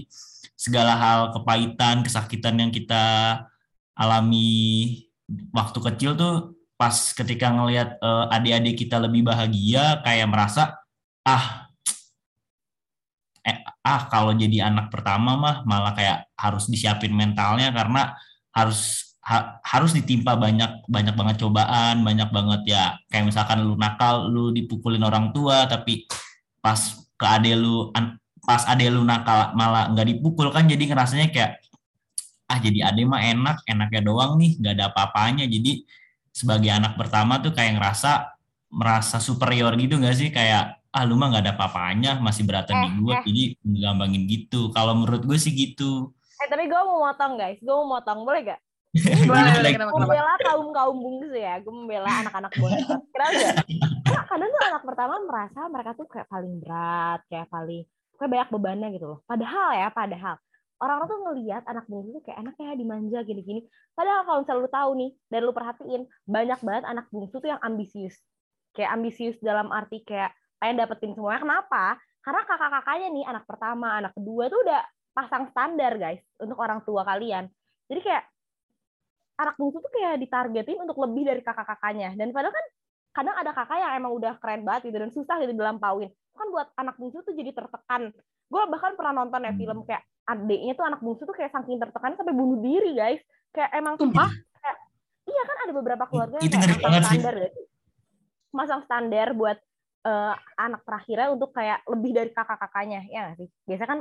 segala 0.56 0.96
hal 0.96 1.20
kepahitan 1.36 2.00
kesakitan 2.00 2.56
yang 2.56 2.72
kita 2.72 3.04
alami 3.92 5.04
waktu 5.52 5.78
kecil 5.92 6.16
tuh 6.16 6.56
pas 6.76 6.92
ketika 6.92 7.52
ngelihat 7.52 8.00
uh, 8.00 8.28
adik-adik 8.32 8.84
kita 8.84 9.00
lebih 9.00 9.24
bahagia 9.24 10.00
kayak 10.04 10.28
merasa 10.28 10.76
ah 11.24 11.65
eh, 13.46 13.62
ah 13.86 14.10
kalau 14.10 14.34
jadi 14.34 14.66
anak 14.66 14.90
pertama 14.90 15.38
mah 15.38 15.56
malah 15.62 15.94
kayak 15.94 16.26
harus 16.34 16.66
disiapin 16.66 17.14
mentalnya 17.14 17.70
karena 17.70 18.18
harus 18.50 19.14
ha, 19.22 19.62
harus 19.62 19.94
ditimpa 19.94 20.34
banyak 20.34 20.82
banyak 20.90 21.14
banget 21.14 21.36
cobaan 21.46 22.02
banyak 22.02 22.28
banget 22.34 22.60
ya 22.74 22.84
kayak 23.06 23.30
misalkan 23.30 23.62
lu 23.62 23.78
nakal 23.78 24.26
lu 24.26 24.50
dipukulin 24.50 25.02
orang 25.06 25.30
tua 25.30 25.70
tapi 25.70 26.10
pas 26.58 26.78
ke 27.14 27.26
ade 27.26 27.54
lu 27.54 27.94
pas 28.42 28.66
ade 28.66 28.90
lu 28.90 29.06
nakal 29.06 29.54
malah 29.54 29.94
nggak 29.94 30.18
dipukul 30.18 30.50
kan 30.50 30.66
jadi 30.66 30.82
ngerasanya 30.90 31.30
kayak 31.30 31.62
ah 32.46 32.58
jadi 32.62 32.90
ade 32.90 33.02
mah 33.02 33.20
enak 33.22 33.66
enaknya 33.66 34.00
doang 34.06 34.38
nih 34.38 34.54
nggak 34.58 34.74
ada 34.78 34.84
apa-apanya. 34.94 35.44
Jadi 35.50 35.82
sebagai 36.30 36.70
anak 36.70 36.94
pertama 36.94 37.42
tuh 37.42 37.50
kayak 37.50 37.78
ngerasa 37.78 38.38
merasa 38.70 39.18
superior 39.18 39.74
gitu 39.78 39.98
nggak 39.98 40.16
sih? 40.16 40.28
Kayak 40.30 40.78
ah 40.96 41.04
lu 41.04 41.20
mah 41.20 41.28
nggak 41.28 41.44
ada 41.44 41.52
apa-apanya 41.52 42.16
masih 42.24 42.48
beratan 42.48 42.72
Eh, 42.72 42.82
di 42.82 42.90
gue 42.96 43.12
eh. 43.12 43.22
jadi 43.28 43.42
gampangin 43.84 44.22
gitu 44.24 44.72
kalau 44.72 44.96
menurut 44.96 45.22
gue 45.28 45.36
sih 45.36 45.52
gitu 45.52 46.16
Eh 46.36 46.48
tapi 46.52 46.68
gue 46.68 46.80
mau 46.84 47.00
motong 47.08 47.40
guys, 47.40 47.56
gue 47.64 47.74
mau 47.74 47.96
motong 47.96 48.20
boleh 48.28 48.44
gak? 48.44 48.60
Boleh, 49.28 49.76
Gue 49.76 50.00
membela 50.00 50.40
kaum 50.40 50.72
kaum 50.72 50.96
bungsu 50.96 51.36
ya, 51.36 51.60
gue 51.60 51.68
membela 51.68 52.08
anak-anak 52.24 52.52
bontot. 52.60 53.00
Kenapa 53.12 54.24
kadang 54.24 54.48
tuh 54.48 54.62
anak 54.72 54.82
pertama 54.88 55.14
merasa 55.20 55.60
mereka 55.68 55.90
tuh 55.92 56.08
kayak 56.08 56.28
paling 56.32 56.64
berat, 56.64 57.20
kayak 57.28 57.48
paling 57.52 57.84
kayak 58.16 58.30
banyak 58.32 58.48
bebannya 58.52 58.88
gitu 58.96 59.06
loh. 59.16 59.18
Padahal 59.28 59.68
ya, 59.76 59.88
padahal 59.92 60.36
orang 60.80 60.98
tuh 61.08 61.18
ngelihat 61.28 61.62
anak 61.68 61.84
bungsu 61.88 62.20
tuh 62.20 62.22
kayak 62.24 62.38
enak 62.40 62.54
ya 62.56 62.72
dimanja 62.76 63.18
gini-gini. 63.24 63.60
Padahal 63.92 64.24
kalau 64.24 64.38
misalnya 64.44 64.60
lu 64.64 64.70
tahu 64.72 64.90
nih 64.96 65.10
dan 65.28 65.40
lu 65.44 65.52
perhatiin 65.52 66.02
banyak 66.24 66.60
banget 66.64 66.84
anak 66.88 67.06
bungsu 67.12 67.36
tuh 67.40 67.48
yang 67.52 67.60
ambisius. 67.60 68.16
Kayak 68.76 68.96
ambisius 68.96 69.36
dalam 69.44 69.72
arti 69.72 70.04
kayak 70.04 70.32
pengen 70.60 70.76
dapetin 70.80 71.12
semuanya. 71.12 71.40
Kenapa? 71.42 72.00
Karena 72.25 72.42
kakak-kakaknya 72.42 73.08
nih 73.14 73.25
anak 73.28 73.44
pertama, 73.46 73.88
anak 74.02 74.12
kedua 74.18 74.50
tuh 74.50 74.60
udah 74.66 74.82
pasang 75.14 75.48
standar 75.54 75.96
guys 75.96 76.20
untuk 76.42 76.58
orang 76.58 76.82
tua 76.84 77.06
kalian. 77.06 77.48
Jadi 77.86 78.00
kayak 78.02 78.25
anak 79.36 79.54
bungsu 79.60 79.78
tuh 79.78 79.92
kayak 79.92 80.20
ditargetin 80.20 80.80
untuk 80.80 80.96
lebih 81.00 81.22
dari 81.28 81.40
kakak-kakaknya. 81.44 82.16
Dan 82.16 82.32
padahal 82.32 82.52
kan 82.52 82.66
kadang 83.16 83.36
ada 83.36 83.50
kakak 83.56 83.78
yang 83.80 83.92
emang 83.96 84.12
udah 84.12 84.32
keren 84.40 84.60
banget 84.64 84.92
gitu 84.92 84.96
dan 85.00 85.10
susah 85.12 85.36
gitu 85.40 85.52
dilampauin. 85.56 86.12
Kan 86.36 86.46
buat 86.52 86.68
anak 86.76 87.00
bungsu 87.00 87.25
tuh 87.25 87.32
jadi 87.32 87.52
tertekan. 87.52 88.12
Gue 88.50 88.62
bahkan 88.68 88.92
pernah 88.98 89.25
nonton 89.25 89.40
ya 89.44 89.52
film 89.56 89.78
kayak 89.88 90.02
adiknya 90.26 90.72
tuh 90.76 90.84
anak 90.84 91.00
bungsu 91.00 91.22
tuh 91.25 91.36
kayak 91.36 91.54
saking 91.54 91.78
tertekan 91.78 92.12
sampai 92.18 92.34
bunuh 92.34 92.58
diri 92.60 92.92
guys. 92.96 93.20
Kayak 93.54 93.70
emang 93.72 93.94
Sumpah? 93.96 94.28
kayak, 94.28 94.76
iya 95.30 95.42
kan 95.46 95.56
ada 95.64 95.72
beberapa 95.72 96.04
keluarga 96.10 96.36
yang 96.42 96.44
Itu 96.44 96.56
kayak 96.60 96.76
sih. 96.76 97.20
standar 97.22 97.34
gitu. 97.40 97.60
Masang 98.52 98.80
standar 98.84 99.28
buat 99.32 99.56
eh, 100.06 100.34
anak 100.62 100.86
terakhirnya 100.86 101.28
untuk 101.34 101.50
kayak 101.50 101.82
lebih 101.90 102.14
dari 102.14 102.30
kakak-kakaknya 102.30 103.00
ya 103.10 103.18
nggak 103.26 103.36
sih? 103.42 103.48
Biasanya 103.66 103.90
kan 103.90 104.00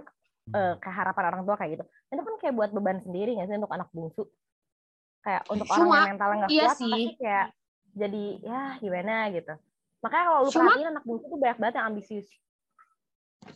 eh, 0.53 0.73
kayak 0.77 0.95
harapan 1.01 1.25
orang 1.33 1.41
tua 1.49 1.55
kayak 1.57 1.71
gitu. 1.81 1.85
Itu 2.13 2.21
kan 2.21 2.35
kayak 2.37 2.53
buat 2.53 2.69
beban 2.69 3.01
sendiri 3.01 3.33
nggak 3.33 3.47
sih 3.49 3.57
untuk 3.57 3.73
anak 3.73 3.89
bungsu? 3.89 4.23
Kayak 5.25 5.41
untuk 5.49 5.65
orang 5.65 5.79
Cuma, 5.81 5.97
yang 5.97 6.09
mentalnya 6.13 6.37
nggak 6.45 6.51
iya 6.53 6.63
kuat 6.69 6.77
sih. 6.77 6.93
pasti 6.93 7.11
kayak 7.17 7.47
jadi 7.95 8.25
ya 8.45 8.61
gimana 8.77 9.15
gitu. 9.33 9.53
Makanya 10.05 10.25
kalau 10.29 10.39
lu 10.45 10.51
Cuma- 10.53 10.63
perhatiin 10.69 10.89
anak 10.93 11.03
bungsu 11.09 11.25
tuh 11.25 11.39
banyak 11.41 11.57
banget 11.57 11.75
yang 11.81 11.87
ambisius. 11.89 12.27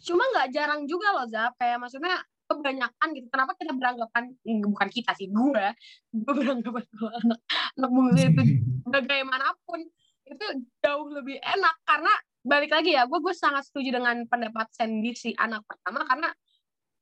Cuma 0.06 0.24
nggak 0.34 0.48
jarang 0.54 0.82
juga 0.90 1.08
loh, 1.14 1.26
Zap. 1.30 1.54
Kayak 1.62 1.78
maksudnya 1.82 2.18
kebanyakan 2.50 3.08
gitu. 3.14 3.28
Kenapa 3.30 3.52
kita 3.54 3.74
beranggapan, 3.78 4.24
eh, 4.34 4.62
bukan 4.66 4.90
kita 4.90 5.14
sih, 5.14 5.30
gue. 5.30 5.66
Gue 6.18 6.34
beranggapan 6.34 6.84
kalau 6.90 7.12
anak, 7.14 7.40
anak 7.78 7.90
bungsu 7.94 8.20
itu 8.34 8.42
bagaimanapun 8.94 9.80
itu 10.26 10.46
jauh 10.82 11.08
lebih 11.14 11.38
enak. 11.38 11.76
Karena 11.86 12.14
balik 12.42 12.72
lagi 12.72 12.94
ya, 12.94 13.04
gue 13.04 13.20
gue 13.20 13.34
sangat 13.34 13.66
setuju 13.66 14.00
dengan 14.00 14.24
pendapat 14.26 14.68
Sandy 14.72 15.12
si 15.14 15.32
anak 15.34 15.64
pertama. 15.64 16.04
Karena 16.04 16.30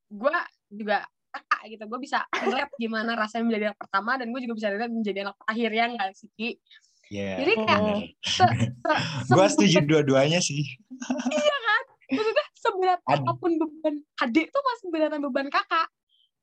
gue 0.08 0.36
juga 0.70 0.98
kakak 1.30 1.62
gitu. 1.70 1.84
Gue 1.86 2.00
bisa 2.00 2.24
ngeliat 2.34 2.70
gimana 2.76 3.14
rasanya 3.14 3.44
menjadi 3.46 3.64
anak 3.72 3.80
pertama. 3.80 4.12
Dan 4.16 4.28
gue 4.30 4.42
juga 4.42 4.56
bisa 4.56 4.68
lihat 4.70 4.90
menjadi 4.90 5.20
anak 5.24 5.36
terakhir 5.42 5.70
ya 5.72 5.86
nggak 5.88 6.10
sih, 6.14 6.30
Ki? 6.34 6.50
Iya. 7.08 7.32
Jadi 7.40 7.54
kayak 7.56 7.96
se- 8.20 8.56
se- 8.84 9.02
Gue 9.36 9.48
setuju 9.48 9.78
dua-duanya 9.82 10.40
sih. 10.40 10.64
maksudnya 12.08 12.46
seberat 12.56 13.00
Ad- 13.04 13.20
apa 13.20 13.32
pun 13.36 13.52
beban 13.56 13.96
adik 14.18 14.48
tuh 14.48 14.64
masih 14.64 14.88
beratan 14.88 15.20
beban 15.22 15.48
kakak 15.48 15.88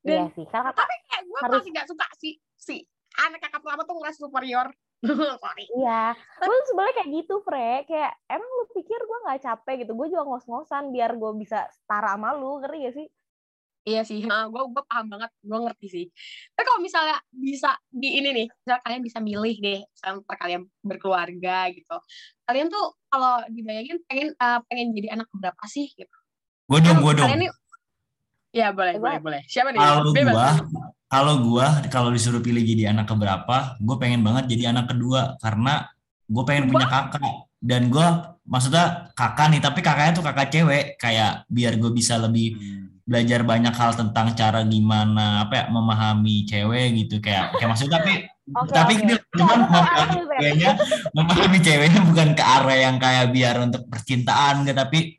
Iya 0.04 0.28
dan 0.28 0.36
sih. 0.36 0.44
Karena 0.44 0.70
kakak 0.70 0.76
tapi 0.78 0.94
kayak 1.02 1.22
gue 1.24 1.38
harus- 1.40 1.52
masih 1.56 1.70
gak 1.72 1.88
suka 1.88 2.06
si 2.14 2.28
si 2.54 2.74
anak 3.18 3.40
kakak 3.40 3.60
pertama 3.60 3.82
tuh 3.82 3.96
ngerasa 3.96 4.18
superior 4.20 4.68
Iya, 5.80 6.16
gue 6.16 6.56
sebenarnya 6.70 6.94
kayak 6.96 7.10
gitu, 7.12 7.34
Fre. 7.44 7.84
Kayak 7.84 8.12
emang 8.26 8.48
lu 8.48 8.64
pikir 8.72 8.96
gue 8.96 9.18
nggak 9.28 9.40
capek 9.44 9.74
gitu? 9.84 9.92
Gue 9.92 10.08
juga 10.08 10.24
ngos-ngosan 10.24 10.90
biar 10.90 11.12
gue 11.14 11.30
bisa 11.36 11.68
setara 11.70 12.16
sama 12.16 12.32
lu, 12.32 12.60
ngerti 12.64 12.78
gak 12.88 12.96
sih? 12.96 13.08
iya 13.84 14.00
sih. 14.00 14.24
Gue 14.24 14.62
gue 14.72 14.82
paham 14.88 15.12
banget. 15.12 15.28
Gue 15.44 15.58
ngerti 15.60 15.86
sih. 15.92 16.06
Tapi 16.56 16.64
kalau 16.64 16.80
misalnya 16.80 17.20
bisa 17.28 17.76
di 17.92 18.16
ini 18.16 18.32
nih 18.32 18.46
misalnya 18.48 18.80
kalian 18.80 19.02
bisa 19.04 19.18
milih 19.20 19.56
deh 19.60 19.80
misalnya 19.84 20.24
kalian 20.40 20.62
berkeluarga 20.80 21.68
gitu. 21.68 21.96
Kalian 22.48 22.72
tuh 22.72 22.96
kalau 23.12 23.44
dibayangin 23.52 24.00
pengen 24.08 24.32
eh, 24.32 24.58
pengen 24.72 24.88
jadi 24.96 25.20
anak 25.20 25.28
berapa 25.36 25.64
sih 25.68 25.92
gitu? 25.92 26.16
Gue 26.64 26.80
dong 26.80 27.04
gue 27.04 27.12
dong. 27.12 27.28
kalian 27.28 27.44
nih 27.44 27.52
ya 28.56 28.72
boleh 28.72 28.96
Gua- 28.96 29.20
boleh 29.20 29.20
boleh. 29.20 29.42
Siapa 29.52 29.68
nih? 29.68 29.80
Kalau 29.84 30.12
Bebas. 30.16 30.56
Kalau 31.14 31.38
gua 31.46 31.78
kalau 31.94 32.10
disuruh 32.10 32.42
pilih 32.42 32.66
jadi 32.66 32.90
anak 32.90 33.06
keberapa 33.06 33.78
gue 33.78 33.96
pengen 34.02 34.26
banget 34.26 34.50
jadi 34.50 34.74
anak 34.74 34.90
kedua. 34.90 35.38
Karena 35.38 35.86
gue 36.26 36.42
pengen 36.42 36.74
punya 36.74 36.90
kakak. 36.90 37.46
Dan 37.62 37.86
gua 37.86 38.34
maksudnya 38.42 39.14
kakak 39.14 39.46
nih 39.54 39.62
tapi 39.62 39.78
kakaknya 39.78 40.12
tuh 40.18 40.24
kakak 40.26 40.50
cewek. 40.50 40.84
Kayak 40.98 41.46
biar 41.46 41.78
gue 41.78 41.90
bisa 41.94 42.18
lebih 42.18 42.58
belajar 43.06 43.46
banyak 43.46 43.74
hal 43.76 43.94
tentang 43.94 44.34
cara 44.34 44.66
gimana 44.66 45.46
apa 45.46 45.54
ya 45.54 45.64
memahami 45.70 46.42
cewek 46.50 47.06
gitu. 47.06 47.22
Kayak 47.22 47.54
kayak 47.62 47.70
maksudnya 47.70 47.94
tapi 48.02 48.12
Oke, 48.44 48.76
tapi 48.76 48.92
gitu 49.00 49.16
Nggak, 49.16 49.40
cuman 49.40 49.60
memahami 49.64 50.20
pengen. 50.20 50.36
ceweknya 50.36 50.70
memahami 51.16 51.58
ceweknya 51.64 52.00
bukan 52.04 52.28
ke 52.36 52.44
arah 52.44 52.76
yang 52.76 52.96
kayak 53.00 53.32
biar 53.32 53.56
untuk 53.64 53.88
percintaan 53.88 54.68
gitu 54.68 54.76
tapi 54.76 55.16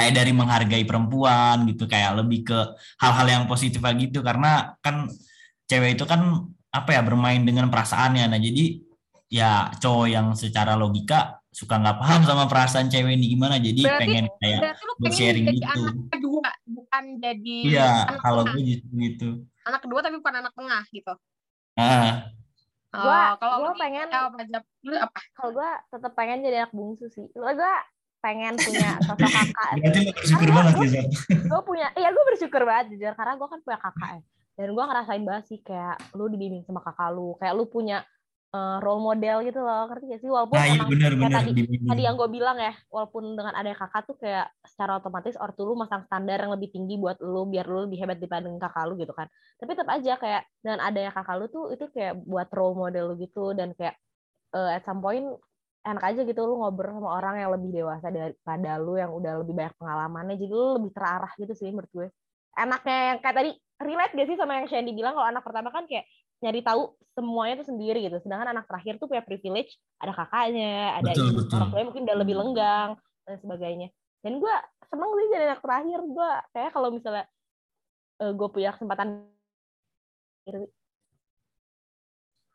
kayak 0.00 0.12
dari 0.16 0.32
menghargai 0.32 0.84
perempuan 0.84 1.68
gitu 1.68 1.84
kayak 1.84 2.16
lebih 2.16 2.40
ke 2.42 2.58
hal-hal 2.96 3.26
yang 3.28 3.44
positif 3.44 3.84
aja 3.84 3.92
gitu. 3.94 4.24
Karena 4.24 4.72
kan 4.80 5.04
cewek 5.68 5.94
itu 5.94 6.08
kan 6.08 6.48
apa 6.72 6.90
ya 6.96 7.04
bermain 7.04 7.44
dengan 7.44 7.68
perasaannya. 7.68 8.24
Nah 8.26 8.40
jadi 8.40 8.80
ya 9.28 9.68
cowok 9.76 10.06
yang 10.08 10.26
secara 10.32 10.74
logika 10.74 11.38
suka 11.50 11.76
nggak 11.76 11.98
paham 11.98 12.22
sama 12.24 12.44
perasaan 12.46 12.88
cewek 12.88 13.12
ini 13.14 13.36
gimana. 13.36 13.60
Jadi 13.60 13.82
Berarti- 13.84 14.00
pengen 14.00 14.24
kayak 14.40 14.60
berarti 14.64 14.80
lu 14.80 14.92
pengen 14.92 15.04
bersharing 15.04 15.44
jadi 15.44 15.58
gitu. 15.58 15.80
anak 15.84 15.96
kedua 16.08 16.48
bukan 16.64 17.04
jadi 17.18 17.56
iya 17.62 17.90
anak 18.08 18.20
kalau 18.22 18.42
tengah. 18.42 18.54
gue 18.56 18.62
justru 18.64 18.90
gitu. 18.96 19.28
Anak 19.60 19.80
kedua 19.84 20.00
tapi 20.00 20.16
bukan 20.16 20.34
anak 20.40 20.52
tengah 20.56 20.82
gitu. 20.90 21.12
Ah 21.76 22.14
Oh, 22.90 23.06
Gua- 23.06 23.38
kalau 23.38 23.70
nih, 23.70 23.78
pengen- 23.78 24.10
apa? 24.10 25.20
Kalau 25.30 25.50
gue 25.54 25.70
tetap 25.94 26.12
pengen 26.18 26.42
jadi 26.42 26.66
anak 26.66 26.74
bungsu 26.74 27.06
sih. 27.06 27.22
Lo 27.38 27.46
gue 27.46 27.74
pengen 28.20 28.54
punya 28.60 29.00
sosok 29.00 29.28
kakak. 29.28 29.70
berarti 29.80 30.00
bersyukur 30.12 30.48
Karena 30.52 30.60
banget 30.60 30.88
Zat. 30.92 31.06
gue 31.50 31.60
punya 31.64 31.86
iya 31.96 32.08
gue 32.12 32.24
bersyukur 32.28 32.62
banget 32.68 32.86
jujur. 32.94 33.12
Karena 33.16 33.34
gue 33.40 33.48
kan 33.48 33.60
punya 33.64 33.78
kakak 33.80 34.10
ya. 34.16 34.22
Dan 34.60 34.68
gue 34.76 34.84
ngerasain 34.84 35.24
banget 35.24 35.44
sih 35.48 35.58
kayak 35.64 35.96
lu 36.12 36.28
dibimbing 36.28 36.62
sama 36.68 36.84
kakak 36.84 37.10
lu. 37.16 37.32
Kayak 37.40 37.54
lu 37.56 37.64
punya 37.66 38.04
eh, 38.52 38.76
role 38.84 39.00
model 39.00 39.36
gitu 39.48 39.60
loh. 39.64 39.88
Ngerti 39.88 40.04
gak 40.12 40.20
sih? 40.20 40.30
Walaupun 40.30 40.56
nah 40.60 40.66
iya 40.68 40.76
emang 40.76 40.88
benar 40.92 41.10
kayak 41.10 41.20
benar 41.24 41.40
tadi 41.40 41.50
dibimbing. 41.56 41.88
tadi 41.88 42.02
yang 42.04 42.16
gue 42.20 42.28
bilang 42.28 42.56
ya 42.60 42.72
walaupun 42.92 43.24
dengan 43.32 43.54
adanya 43.56 43.78
kakak 43.80 44.02
tuh 44.04 44.16
kayak 44.20 44.46
secara 44.68 44.92
otomatis 45.00 45.34
ortu 45.40 45.62
lu 45.64 45.74
masang 45.80 46.04
standar 46.04 46.38
yang 46.44 46.52
lebih 46.52 46.68
tinggi 46.68 47.00
buat 47.00 47.16
lu 47.24 47.48
biar 47.48 47.64
lu 47.64 47.88
lebih 47.88 48.04
hebat 48.04 48.20
dibanding 48.20 48.60
kakak 48.60 48.84
lu 48.84 49.00
gitu 49.00 49.16
kan. 49.16 49.32
Tapi 49.56 49.70
tetap 49.72 49.88
aja 49.88 50.12
kayak 50.20 50.42
dengan 50.60 50.78
adanya 50.84 51.10
kakak 51.16 51.34
lu 51.40 51.46
tuh 51.48 51.64
itu 51.72 51.88
kayak 51.88 52.20
buat 52.28 52.52
role 52.52 52.76
model 52.76 53.04
lu 53.10 53.14
gitu. 53.16 53.56
Dan 53.56 53.72
kayak 53.72 53.96
eh, 54.52 54.76
at 54.76 54.84
some 54.84 55.00
point 55.00 55.24
enak 55.80 56.04
aja 56.12 56.20
gitu 56.28 56.40
lu 56.44 56.60
ngobrol 56.60 56.92
sama 56.92 57.10
orang 57.16 57.34
yang 57.40 57.50
lebih 57.56 57.70
dewasa 57.72 58.12
daripada 58.12 58.76
lu 58.76 59.00
yang 59.00 59.12
udah 59.16 59.40
lebih 59.40 59.54
banyak 59.56 59.74
pengalamannya. 59.80 60.36
Jadi 60.36 60.52
lu 60.52 60.76
lebih 60.76 60.90
terarah 60.92 61.32
gitu 61.40 61.52
sih 61.56 61.72
menurut 61.72 61.90
gue. 61.92 62.08
Enaknya 62.52 62.98
yang 63.14 63.18
kayak 63.24 63.36
tadi 63.40 63.50
relate 63.80 64.12
gak 64.12 64.28
sih 64.28 64.36
sama 64.36 64.52
yang 64.60 64.66
Shandy 64.68 64.92
bilang? 64.92 65.16
Kalau 65.16 65.28
anak 65.28 65.42
pertama 65.42 65.72
kan 65.72 65.88
kayak 65.88 66.04
nyari 66.40 66.60
tahu 66.60 66.92
semuanya 67.16 67.54
tuh 67.64 67.68
sendiri 67.72 67.98
gitu. 68.04 68.18
Sedangkan 68.20 68.52
anak 68.52 68.68
terakhir 68.68 69.00
tuh 69.00 69.08
punya 69.08 69.24
privilege 69.24 69.80
ada 69.96 70.12
kakaknya 70.12 71.00
ada 71.00 71.10
Betul, 71.16 71.28
ibu, 71.32 71.38
betul. 71.44 71.56
orang 71.56 71.68
tuanya 71.72 71.86
mungkin 71.88 72.02
udah 72.04 72.16
lebih 72.20 72.34
lenggang 72.36 72.90
dan 73.24 73.36
sebagainya. 73.40 73.88
Dan 74.20 74.32
gue 74.36 74.54
seneng 74.84 75.10
sih 75.16 75.26
jadi 75.32 75.44
anak 75.48 75.60
terakhir. 75.64 75.98
Gue 76.04 76.30
kayak 76.52 76.70
kalau 76.76 76.88
misalnya 76.92 77.24
eh, 78.20 78.32
gue 78.36 78.48
punya 78.52 78.76
kesempatan 78.76 79.08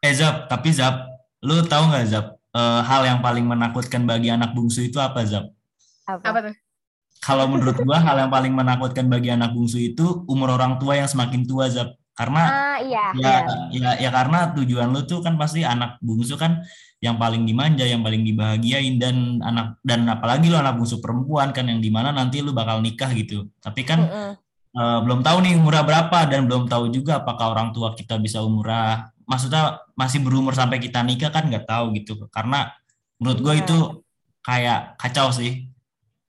Eh 0.06 0.14
Zap, 0.14 0.46
tapi 0.46 0.70
Zap, 0.70 1.08
lu 1.42 1.66
tahu 1.66 1.90
nggak 1.90 2.06
Zap? 2.06 2.35
Eh, 2.56 2.82
hal 2.88 3.02
yang 3.04 3.20
paling 3.20 3.44
menakutkan 3.44 4.08
bagi 4.08 4.32
anak 4.32 4.56
bungsu 4.56 4.88
itu 4.88 4.98
apa 5.04 5.28
Zap? 5.28 5.52
Apa? 6.08 6.24
Apa 6.24 6.40
tuh? 6.50 6.56
Kalau 7.20 7.50
menurut 7.50 7.78
gua 7.82 7.98
hal 8.00 8.22
yang 8.22 8.32
paling 8.32 8.54
menakutkan 8.54 9.10
bagi 9.10 9.34
anak 9.34 9.52
bungsu 9.52 9.82
itu 9.82 10.24
umur 10.30 10.56
orang 10.56 10.78
tua 10.80 10.96
yang 10.96 11.10
semakin 11.10 11.44
tua 11.44 11.68
Zap. 11.68 11.94
Karena 12.16 12.48
Ah, 12.48 12.78
iya. 12.80 13.06
ya, 13.20 13.36
iya. 13.76 13.92
ya 14.00 14.08
ya 14.08 14.10
karena 14.14 14.56
tujuan 14.56 14.88
lu 14.88 15.04
tuh 15.04 15.20
kan 15.20 15.36
pasti 15.36 15.68
anak 15.68 16.00
bungsu 16.00 16.40
kan 16.40 16.64
yang 17.04 17.20
paling 17.20 17.44
dimanja, 17.44 17.84
yang 17.84 18.00
paling 18.08 18.24
dibahagiain 18.24 18.96
dan 18.96 19.44
anak 19.44 19.76
dan 19.84 20.08
apalagi 20.08 20.48
lu 20.48 20.56
anak 20.56 20.80
bungsu 20.80 21.04
perempuan 21.04 21.52
kan 21.52 21.68
yang 21.68 21.84
di 21.84 21.92
mana 21.92 22.16
nanti 22.16 22.40
lu 22.40 22.56
bakal 22.56 22.80
nikah 22.80 23.12
gitu. 23.12 23.52
Tapi 23.60 23.84
kan 23.84 24.00
Mm-mm. 24.08 24.32
eh, 24.80 25.00
belum 25.04 25.28
tahu 25.28 25.38
nih 25.44 25.60
umurnya 25.60 25.84
berapa 25.84 26.20
dan 26.32 26.48
belum 26.48 26.72
tahu 26.72 26.88
juga 26.88 27.20
apakah 27.20 27.52
orang 27.52 27.76
tua 27.76 27.92
kita 28.00 28.16
bisa 28.16 28.40
umurah 28.40 29.12
maksudnya 29.26 29.82
masih 29.94 30.20
berumur 30.26 30.54
sampai 30.54 30.78
kita 30.78 31.02
nikah 31.02 31.30
kan 31.34 31.46
nggak 31.50 31.66
tahu 31.68 31.94
gitu 31.98 32.14
karena 32.34 32.70
menurut 33.20 33.40
gue 33.42 33.54
Iya. 33.56 33.64
itu 33.66 33.78
kayak 34.42 34.80
kacau 35.02 35.30
sih 35.34 35.70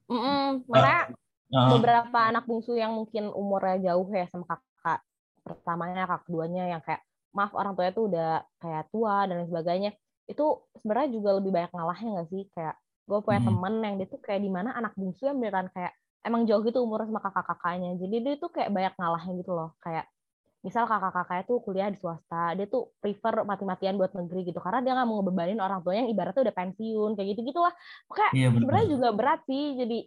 Mm-mm. 0.07 0.67
Makanya 0.71 1.03
Eh, 1.47 1.69
beberapa 1.79 2.19
anak 2.27 2.43
bungsu 2.51 2.75
yang 2.75 2.91
mungkin 2.91 3.31
umurnya 3.31 3.79
jauh 3.95 4.11
ya 4.11 4.27
sama 4.35 4.51
kakak 4.51 4.99
pertamanya, 5.47 6.11
kakak 6.11 6.27
keduanya 6.27 6.65
yang 6.67 6.83
kayak 6.83 7.07
maaf 7.31 7.55
orang 7.55 7.79
tuanya 7.79 7.93
tuh 7.95 8.05
udah 8.11 8.31
kayak 8.59 8.83
tua 8.91 9.31
dan 9.31 9.35
lain 9.39 9.49
sebagainya. 9.51 9.91
Itu 10.27 10.67
sebenarnya 10.75 11.15
juga 11.15 11.31
lebih 11.39 11.55
banyak 11.55 11.71
ngalahnya 11.71 12.09
nggak 12.19 12.29
sih? 12.35 12.43
Kayak 12.51 12.75
gue 13.07 13.19
punya 13.23 13.39
Hmm. 13.39 13.47
temen 13.47 13.75
yang 13.79 13.95
dia 13.95 14.09
tuh 14.11 14.19
kayak 14.19 14.41
di 14.43 14.51
mana 14.51 14.75
anak 14.75 14.93
bungsu 14.99 15.23
yang 15.31 15.39
beneran 15.39 15.71
kayak 15.71 15.95
emang 16.27 16.43
jauh 16.51 16.63
gitu 16.67 16.83
umurnya 16.83 17.07
sama 17.15 17.21
kakak-kakaknya. 17.23 17.91
Jadi 18.03 18.17
dia 18.27 18.35
tuh 18.43 18.51
kayak 18.51 18.71
banyak 18.75 18.95
ngalahnya 18.99 19.33
gitu 19.39 19.53
loh. 19.55 19.71
Kayak 19.79 20.11
misal 20.65 20.85
kakak-kakaknya 20.89 21.45
tuh 21.49 21.59
kuliah 21.65 21.89
di 21.93 21.99
swasta, 22.01 22.57
dia 22.59 22.67
tuh 22.67 22.95
prefer 23.01 23.45
mati-matian 23.47 23.95
buat 24.01 24.13
negeri 24.17 24.49
gitu 24.51 24.59
karena 24.65 24.81
dia 24.85 24.93
nggak 24.97 25.07
mau 25.09 25.17
ngebebanin 25.23 25.61
orang 25.63 25.81
tuanya 25.85 26.07
yang 26.07 26.13
ibaratnya 26.15 26.43
udah 26.49 26.57
pensiun 26.57 27.11
kayak 27.17 27.29
gitu 27.37 27.41
gitulah. 27.53 27.75
Kayak 28.11 28.35
iya 28.37 28.49
benar 28.51 28.63
sebenarnya 28.63 28.87
juga 28.93 29.09
berat 29.15 29.41
sih 29.47 29.65
jadi 29.79 29.99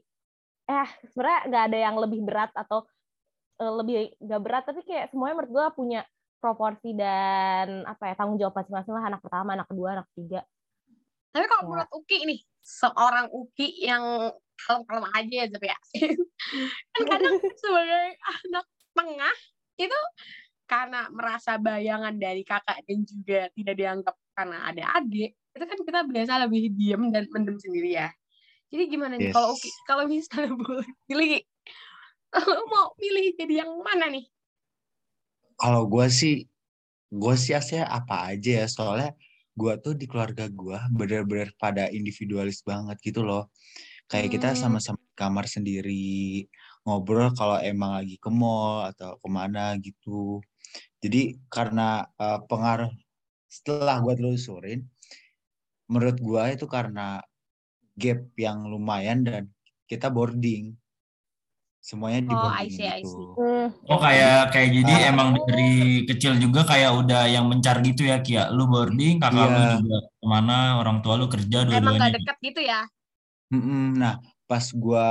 eh 0.69 0.89
sebenarnya 1.11 1.39
nggak 1.49 1.63
ada 1.71 1.77
yang 1.81 1.95
lebih 1.97 2.19
berat 2.25 2.51
atau 2.53 2.79
eh, 3.61 3.73
lebih 3.79 3.95
nggak 4.21 4.41
berat 4.43 4.63
tapi 4.69 4.81
kayak 4.87 5.11
semuanya 5.11 5.35
menurut 5.41 5.51
gue 5.53 5.65
punya 5.77 6.01
proporsi 6.39 6.95
dan 6.95 7.83
apa 7.83 8.03
ya 8.11 8.15
tanggung 8.15 8.39
jawab 8.39 8.55
masing-masing 8.55 8.93
lah 8.95 9.05
anak 9.11 9.21
pertama 9.25 9.49
anak 9.59 9.67
kedua 9.67 9.89
anak 9.99 10.07
ketiga 10.15 10.41
Tapi 11.29 11.45
kalau 11.45 11.61
Ya. 11.61 11.67
menurut 11.69 11.89
Uki 11.93 12.17
nih, 12.25 12.39
seorang 12.65 13.29
Uki 13.29 13.85
yang 13.85 14.33
kalem-kalem 14.57 15.05
aja 15.13 15.33
ya, 15.45 15.45
Zep 15.45 15.63
ya. 15.63 15.77
kan 16.93 17.03
kadang 17.05 17.35
sebagai 17.61 18.07
anak 18.17 18.65
tengah 18.97 19.35
itu 19.79 19.99
karena 20.69 21.09
merasa 21.09 21.57
bayangan 21.57 22.13
dari 22.19 22.43
kakak 22.45 22.85
dan 22.85 22.99
juga 23.05 23.39
tidak 23.57 23.75
dianggap 23.79 24.15
karena 24.37 24.57
ada 24.69 24.83
adik, 25.01 25.29
itu 25.55 25.65
kan 25.65 25.79
kita 25.87 25.99
biasa 26.07 26.33
lebih 26.45 26.63
diem 26.77 27.03
dan 27.13 27.23
mendem 27.33 27.57
sendiri 27.59 27.89
ya. 27.97 28.09
Jadi 28.71 28.83
gimana 28.91 29.15
nih 29.17 29.29
Yes. 29.29 29.33
kalau 29.33 29.57
Uki, 29.57 29.69
kalau 29.89 30.03
misalnya 30.09 30.53
boleh 30.61 30.89
pilih, 31.09 31.41
lo 32.51 32.61
mau 32.71 32.87
pilih 32.99 33.25
jadi 33.39 33.53
yang 33.65 33.71
mana 33.81 34.05
nih? 34.13 34.25
Kalau 35.59 35.81
gue 35.91 36.07
sih, 36.19 36.33
gue 37.11 37.35
sih 37.43 37.53
aslinya 37.59 37.87
apa 37.89 38.15
aja 38.33 38.51
ya. 38.63 38.67
Soalnya 38.69 39.09
gue 39.59 39.73
tuh 39.83 39.93
di 39.99 40.05
keluarga 40.11 40.45
gue 40.47 40.79
bener-bener 40.97 41.49
pada 41.59 41.83
individualis 41.91 42.59
banget 42.63 42.97
gitu 43.03 43.21
loh. 43.27 43.51
Kayak 44.11 44.29
kita 44.35 44.49
Hmm. 44.53 44.61
sama-sama 44.63 44.99
di 45.01 45.15
kamar 45.17 45.45
sendiri, 45.49 46.45
ngobrol 46.89 47.29
kalau 47.37 47.57
emang 47.61 47.91
lagi 48.01 48.17
ke 48.17 48.29
mall 48.33 48.89
atau 48.89 49.15
ke 49.21 49.27
mana 49.29 49.77
gitu. 49.81 50.41
Jadi 51.03 51.37
karena 51.53 52.07
eh, 52.21 52.39
pengaruh 52.49 52.91
setelah 53.49 53.97
gue 54.05 54.13
telusurin, 54.19 54.79
menurut 55.91 56.17
gue 56.21 56.43
itu 56.55 56.65
karena 56.69 57.21
gap 57.99 58.21
yang 58.39 58.59
lumayan 58.71 59.19
dan 59.27 59.43
kita 59.89 60.07
boarding. 60.13 60.75
Semuanya 61.79 62.21
di 62.27 62.35
Oh, 62.35 62.35
boarding 62.41 62.67
I 62.67 62.67
see, 62.69 62.85
I 62.87 63.01
gitu. 63.01 63.07
see. 63.07 63.27
Hmm, 63.39 63.71
oh 63.89 63.99
kayak 64.03 64.51
kayak 64.53 64.69
jadi 64.77 64.93
Ah. 64.93 65.09
emang 65.11 65.29
dari 65.47 66.03
kecil 66.09 66.33
juga 66.43 66.61
kayak 66.67 66.91
udah 67.01 67.21
yang 67.31 67.45
mencar 67.51 67.79
gitu 67.87 68.03
ya 68.11 68.19
Kia 68.25 68.51
lu 68.51 68.67
boarding 68.71 69.15
kakak 69.23 69.47
lu 69.55 69.61
Iya. 69.63 69.79
juga 69.79 69.95
ke 70.19 70.25
mana 70.33 70.53
orang 70.83 70.97
tua 71.03 71.13
lu 71.21 71.25
kerja 71.31 71.57
Emang 71.67 71.71
dua-duanya 71.71 71.99
gak 72.01 72.13
deket 72.19 72.37
gitu 72.43 72.61
ya? 72.65 72.79
Nah, 73.51 74.13
pas 74.49 74.65
gua 74.73 75.05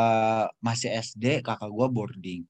masih 0.58 0.90
SD, 0.90 1.46
kakak 1.46 1.70
gua 1.70 1.86
boarding. 1.86 2.42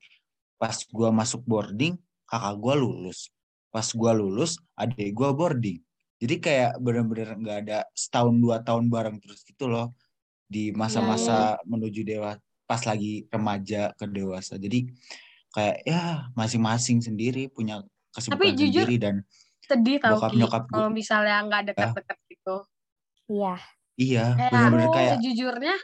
Pas 0.56 0.72
gua 0.88 1.12
masuk 1.12 1.44
boarding, 1.44 2.00
kakak 2.24 2.56
gua 2.56 2.74
lulus. 2.80 3.28
Pas 3.68 3.84
gua 3.92 4.16
lulus, 4.16 4.56
adik 4.72 5.12
gua 5.12 5.36
boarding. 5.36 5.84
Jadi 6.18 6.34
kayak 6.40 6.80
bener-bener 6.80 7.36
nggak 7.36 7.58
ada 7.68 7.78
setahun 7.92 8.34
dua 8.40 8.64
tahun 8.64 8.88
bareng 8.88 9.20
terus 9.20 9.44
gitu 9.44 9.68
loh 9.68 9.92
di 10.48 10.72
masa-masa 10.72 11.60
menuju 11.68 12.02
dewa 12.02 12.34
pas 12.64 12.80
lagi 12.88 13.28
remaja 13.28 13.92
ke 13.94 14.08
dewasa. 14.08 14.56
Jadi 14.56 14.88
kayak 15.52 15.76
ya 15.84 16.26
masing-masing 16.32 17.04
sendiri 17.04 17.52
punya 17.52 17.84
kesibukan 18.16 18.56
jujur, 18.56 18.88
sendiri 18.88 18.96
dan 18.96 19.14
Sedih 19.68 20.00
tau 20.00 20.16
Bokap 20.16 20.32
nyokap 20.32 20.62
gue. 20.64 20.72
kalau 20.72 20.88
misalnya 20.88 21.36
nggak 21.44 21.62
deket-deket 21.72 22.18
gitu. 22.32 22.56
iya 23.28 23.54
iya 24.00 24.26
bener-bener 24.48 24.88
aduh, 24.88 24.96
kayak 24.96 25.12
sejujurnya 25.20 25.76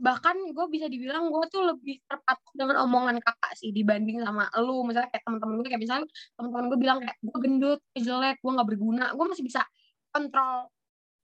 bahkan 0.00 0.32
gue 0.34 0.66
bisa 0.66 0.88
dibilang 0.88 1.28
gue 1.28 1.44
tuh 1.46 1.62
lebih 1.62 2.00
terpatok 2.04 2.52
dengan 2.52 2.88
omongan 2.88 3.20
kakak 3.20 3.52
sih 3.54 3.68
dibanding 3.68 4.18
sama 4.20 4.48
lu. 4.58 4.80
Misalnya 4.82 5.12
kayak 5.12 5.22
teman-teman 5.22 5.54
gue 5.56 5.66
kayak 5.68 5.78
misalnya 5.78 6.06
teman-teman 6.34 6.64
gue 6.66 6.78
bilang 6.80 6.98
kayak 6.98 7.16
gue 7.20 7.38
gendut 7.38 7.80
gue 7.86 8.00
jelek 8.00 8.40
gue 8.40 8.50
nggak 8.50 8.68
berguna. 8.68 9.06
Gue 9.12 9.26
masih 9.28 9.44
bisa 9.44 9.60
kontrol 10.08 10.72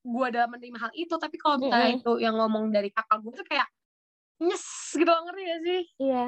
gue 0.04 0.26
dalam 0.30 0.52
menerima 0.52 0.78
hal 0.78 0.92
itu. 0.92 1.14
Tapi 1.16 1.36
kalau 1.36 1.56
misalnya 1.58 1.88
Mm-mm. 1.90 2.00
itu 2.00 2.12
yang 2.20 2.36
ngomong 2.36 2.68
dari 2.68 2.92
kakak 2.92 3.18
gue 3.18 3.32
tuh 3.34 3.46
kayak 3.46 3.66
nyes 4.36 4.64
gitu 4.92 5.08
loh, 5.08 5.24
ngerti 5.24 5.42
gak 5.42 5.60
sih? 5.64 5.80
Iya. 5.96 6.26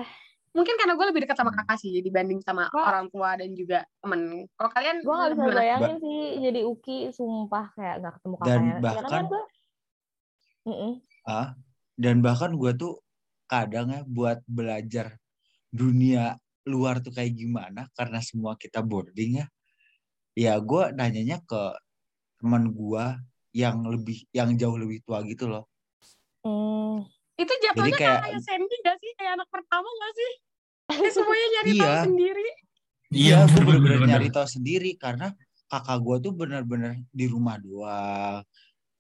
Mungkin 0.49 0.75
karena 0.75 0.97
gue 0.97 1.07
lebih 1.07 1.21
dekat 1.23 1.37
sama 1.37 1.53
kakak 1.53 1.77
sih 1.77 2.01
dibanding 2.01 2.41
sama 2.41 2.67
Kok- 2.67 2.81
orang 2.81 3.07
tua 3.13 3.37
dan 3.37 3.53
juga 3.53 3.85
temen. 4.01 4.49
Kalau 4.57 4.71
kalian 4.73 4.97
gue 5.05 5.13
nggak 5.13 5.31
bisa 5.31 5.43
gimana? 5.45 5.59
bayangin 5.61 5.97
sih 6.01 6.21
jadi 6.41 6.61
Uki 6.65 6.99
sumpah 7.13 7.69
kayak 7.77 8.01
nggak 8.01 8.13
ketemu 8.17 8.35
Dan 8.35 8.41
kakaknya. 8.41 8.73
Ya 8.73 8.81
bahkan- 8.81 9.13
kan 9.13 9.25
gue 9.29 9.43
Mm-mm. 10.65 10.93
Ah, 11.25 11.49
dan 11.99 12.23
bahkan 12.23 12.55
gue 12.55 12.71
tuh 12.73 13.03
kadang 13.45 13.91
ya 13.91 14.01
buat 14.07 14.39
belajar 14.47 15.19
dunia 15.69 16.39
luar 16.63 17.01
tuh 17.01 17.11
kayak 17.11 17.35
gimana 17.35 17.91
karena 17.93 18.23
semua 18.23 18.55
kita 18.55 18.79
boarding 18.81 19.43
ya. 19.43 19.47
Ya 20.33 20.55
gue 20.57 20.95
nanyanya 20.95 21.43
ke 21.43 21.75
teman 22.39 22.71
gue 22.71 23.05
yang 23.51 23.83
lebih 23.83 24.23
yang 24.31 24.55
jauh 24.55 24.79
lebih 24.79 25.03
tua 25.03 25.27
gitu 25.27 25.51
loh. 25.51 25.67
Hmm. 26.41 27.03
itu 27.35 27.51
jatuhnya 27.61 27.95
kayak- 27.95 28.23
kayak 28.25 28.41
Sandy 28.43 28.77
gak 28.81 28.97
sih 28.99 29.11
kayak 29.15 29.33
anak 29.35 29.47
pertama 29.47 29.87
gak 29.87 30.13
sih 30.13 30.33
Kayak 31.03 31.13
semuanya 31.13 31.47
nyari 31.53 31.71
tahu 31.71 31.87
Iya. 31.87 31.99
sendiri 32.03 32.49
Iya, 33.09 33.39
gue 33.39 33.49
bener, 33.49 33.63
bener-bener 33.65 33.99
bener, 33.99 34.09
nyari 34.11 34.29
tahu 34.29 34.47
sendiri 34.49 34.91
karena 34.95 35.27
kakak 35.67 35.99
gue 35.99 36.17
tuh 36.21 36.33
bener-bener 36.35 36.93
di 37.09 37.27
rumah 37.27 37.57
doang 37.57 38.43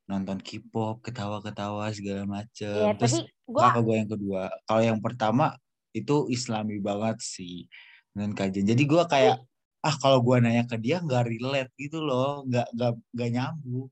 nonton 0.08 0.40
K-pop, 0.40 1.04
ketawa-ketawa 1.04 1.92
segala 1.92 2.24
macem. 2.24 2.72
Iya, 2.72 2.96
Terus 2.96 3.28
gue 3.28 3.60
kakak 3.60 3.82
gue 3.84 3.94
yang 3.94 4.10
kedua, 4.10 4.42
kalau 4.64 4.82
yang 4.82 4.98
pertama 5.04 5.52
itu 5.92 6.24
Islami 6.32 6.80
banget 6.80 7.20
sih 7.20 7.68
dengan 8.16 8.32
kajian. 8.32 8.64
Jadi 8.64 8.82
gue 8.88 9.02
kayak 9.04 9.36
ah 9.78 9.94
kalau 10.00 10.24
gue 10.24 10.36
nanya 10.40 10.64
ke 10.64 10.80
dia 10.80 10.98
nggak 11.04 11.28
relate 11.28 11.70
gitu 11.76 12.00
loh, 12.00 12.42
nggak 12.48 12.72
nggak 12.72 12.92
nggak 13.14 13.30
nyambung. 13.36 13.88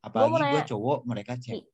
Apalagi 0.00 0.32
gue 0.32 0.40
nanya- 0.40 0.66
cowok, 0.66 0.98
mereka 1.04 1.32
cewek. 1.36 1.68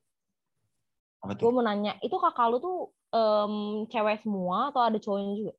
Apa 1.23 1.31
gue 1.39 1.49
mau 1.49 1.63
nanya 1.63 1.95
itu 2.03 2.15
kakak 2.19 2.47
lu 2.51 2.57
tuh 2.59 2.77
em, 3.15 3.53
cewek 3.87 4.19
semua 4.21 4.69
atau 4.69 4.83
ada 4.83 4.99
cowoknya 4.99 5.33
juga? 5.39 5.53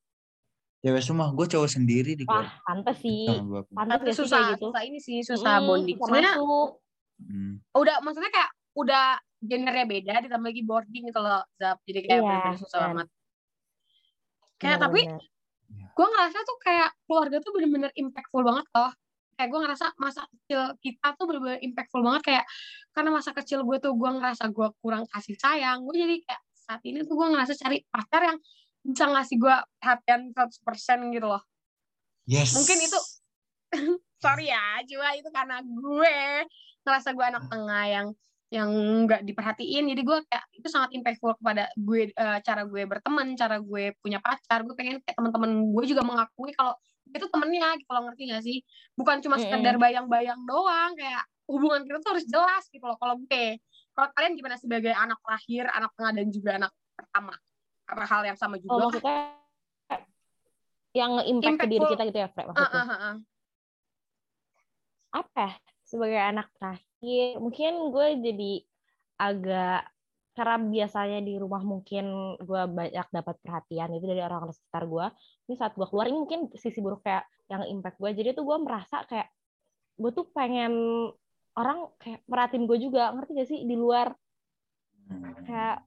Cewek 0.84 1.02
semua, 1.02 1.32
gue 1.32 1.46
cowok 1.48 1.70
sendiri 1.72 2.12
di 2.14 2.22
wah 2.28 2.44
keluarga. 2.44 2.60
pantes 2.62 2.96
sih. 3.00 3.24
Pantes 3.72 3.98
gak 3.98 4.06
sih 4.06 4.16
susah 4.20 4.38
kayak 4.38 4.52
gitu? 4.54 4.64
susah 4.68 4.82
ini 4.84 4.98
sih 5.00 5.18
susah 5.24 5.54
Mm-mm, 5.58 5.66
bonding. 5.66 5.96
sebenarnya 5.96 6.32
masuk 6.36 6.68
Hmm. 7.16 7.64
udah 7.72 8.04
maksudnya 8.04 8.28
kayak 8.28 8.50
udah 8.76 9.16
gendernya 9.40 9.84
beda 9.84 10.14
ditambah 10.20 10.48
lagi 10.48 10.62
boarding 10.62 11.04
gitu 11.08 11.20
loh 11.20 11.40
Zap 11.56 11.80
jadi 11.82 12.00
kayak 12.04 12.12
Iya, 12.12 12.20
bener-bener 12.22 12.58
susah 12.60 12.78
benar. 12.78 12.88
banget 12.92 13.08
kayak 14.56 14.78
tapi 14.78 15.00
Bener-bener. 15.02 15.88
gue 15.92 16.06
ngerasa 16.06 16.38
tuh 16.42 16.58
kayak 16.60 16.90
keluarga 17.04 17.36
tuh 17.40 17.52
bener-bener 17.52 17.90
impactful 17.92 18.42
banget 18.42 18.66
loh 18.70 18.92
kayak 19.32 19.48
gue 19.48 19.60
ngerasa 19.60 19.86
masa 19.96 20.22
kecil 20.26 20.60
kita 20.78 21.08
tuh 21.12 21.24
bener-bener 21.24 21.60
impactful 21.60 22.00
banget 22.00 22.22
kayak 22.24 22.44
karena 22.90 23.10
masa 23.12 23.30
kecil 23.32 23.60
gue 23.64 23.76
tuh 23.76 23.92
gue 23.92 24.10
ngerasa 24.10 24.44
gue 24.48 24.68
kurang 24.80 25.04
kasih 25.08 25.36
sayang 25.36 25.84
gue 25.84 25.94
jadi 25.94 26.16
kayak 26.24 26.42
saat 26.56 26.80
ini 26.82 27.04
tuh 27.04 27.14
gue 27.14 27.28
ngerasa 27.30 27.52
cari 27.54 27.84
pacar 27.86 28.22
yang 28.24 28.38
bisa 28.82 29.04
ngasih 29.06 29.36
gue 29.36 29.56
perhatian 29.76 30.20
100% 30.32 31.12
gitu 31.12 31.26
loh 31.26 31.42
Yes. 32.26 32.52
Mungkin 32.52 32.78
itu 32.82 32.98
sorry 34.20 34.48
ya 34.48 34.80
cuma 34.88 35.12
itu 35.16 35.28
karena 35.32 35.60
gue 35.62 36.16
ngerasa 36.86 37.08
gue 37.12 37.24
anak 37.26 37.44
tengah 37.50 37.84
yang 37.86 38.08
yang 38.46 38.70
nggak 39.06 39.26
diperhatiin. 39.26 39.90
Jadi 39.90 40.02
gue 40.06 40.18
kayak 40.30 40.44
itu 40.54 40.68
sangat 40.70 40.94
impactful 40.94 41.34
kepada 41.42 41.66
gue 41.74 42.14
eh, 42.14 42.38
cara 42.46 42.62
gue 42.62 42.82
berteman 42.86 43.34
cara 43.34 43.58
gue 43.58 43.92
punya 43.98 44.22
pacar. 44.22 44.62
Gue 44.62 44.78
pengen 44.78 45.02
kayak 45.02 45.18
teman-teman 45.18 45.50
gue 45.74 45.84
juga 45.90 46.06
mengakui 46.06 46.54
kalau 46.54 46.78
dia 47.06 47.18
tuh 47.22 47.30
temennya 47.30 47.74
gitu 47.78 47.90
loh 47.90 48.02
ngerti 48.06 48.22
gak 48.30 48.42
sih? 48.46 48.58
Bukan 48.94 49.22
cuma 49.22 49.38
sekedar 49.38 49.74
bayang-bayang 49.78 50.38
doang 50.46 50.94
kayak 50.94 51.22
hubungan 51.46 51.86
kita 51.86 51.98
tuh 52.02 52.10
harus 52.18 52.26
jelas 52.26 52.64
gitu 52.70 52.84
loh. 52.86 52.98
Kalau 52.98 53.18
gue 53.18 53.58
kalau 53.96 54.08
kalian 54.14 54.32
gimana 54.38 54.56
sebagai 54.60 54.94
anak 54.94 55.18
terakhir 55.26 55.64
anak 55.74 55.90
tengah 55.98 56.12
dan 56.14 56.26
juga 56.30 56.50
anak 56.62 56.72
pertama? 56.94 57.34
Apa 57.86 58.04
hal 58.06 58.22
yang 58.30 58.38
sama 58.38 58.58
Oh, 58.58 58.62
juga? 58.62 58.70
Kah? 58.70 58.82
maksudnya 58.90 59.18
yang 60.96 61.10
nge-impact 61.20 61.60
ke 61.60 61.66
diri 61.68 61.84
kita 61.92 62.02
gitu 62.08 62.18
ya, 62.24 62.28
Fre, 62.32 62.42
Ah, 62.42 62.48
maksudnya. 62.48 62.72
ah, 62.72 62.88
ah, 62.88 63.04
ah. 63.12 63.16
Apa 65.16 65.38
ya? 65.48 65.54
Sebagai 65.86 66.20
anak 66.20 66.52
terakhir, 66.58 67.40
mungkin 67.40 67.72
gue 67.94 68.06
jadi 68.20 68.52
agak 69.16 69.88
karena 70.36 70.60
biasanya 70.60 71.24
di 71.24 71.40
rumah 71.40 71.64
mungkin 71.64 72.36
gue 72.36 72.62
banyak 72.68 73.08
dapat 73.08 73.40
perhatian 73.40 73.96
itu 73.96 74.04
dari 74.04 74.20
orang-orang 74.20 74.52
sekitar 74.52 74.84
gue. 74.84 75.06
Ini 75.48 75.54
saat 75.56 75.72
gue 75.72 75.86
keluar 75.88 76.12
ini 76.12 76.20
mungkin 76.20 76.52
sisi 76.52 76.84
buruk 76.84 77.00
kayak 77.00 77.24
yang 77.48 77.64
impact 77.64 77.96
gue. 77.96 78.12
Jadi 78.12 78.36
tuh 78.36 78.44
gue 78.44 78.58
merasa 78.60 79.00
kayak 79.08 79.32
gue 79.96 80.10
tuh 80.12 80.28
pengen 80.36 80.72
orang 81.56 81.88
kayak 81.96 82.20
perhatiin 82.28 82.68
gue 82.68 82.76
juga, 82.76 83.16
ngerti 83.16 83.32
gak 83.32 83.48
sih 83.48 83.60
di 83.64 83.76
luar 83.80 84.12
kayak 85.48 85.80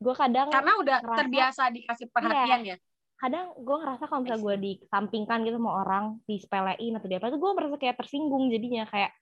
gue 0.00 0.14
kadang 0.14 0.48
karena 0.54 0.72
udah 0.78 0.98
ngerasa- 1.02 1.18
terbiasa 1.18 1.62
dikasih 1.74 2.06
perhatian 2.14 2.60
ya 2.62 2.76
kadang 3.20 3.52
gue 3.52 3.76
ngerasa 3.76 4.08
kalau 4.08 4.24
misalnya 4.24 4.42
gue 4.42 4.56
dikesampingkan 4.64 5.44
gitu 5.44 5.60
sama 5.60 5.84
orang 5.84 6.04
disepelein 6.24 6.96
atau 6.96 7.06
dia 7.06 7.20
apa 7.20 7.28
itu 7.28 7.38
gue 7.38 7.50
merasa 7.52 7.76
kayak 7.76 7.96
tersinggung 8.00 8.48
jadinya 8.48 8.88
kayak 8.88 9.12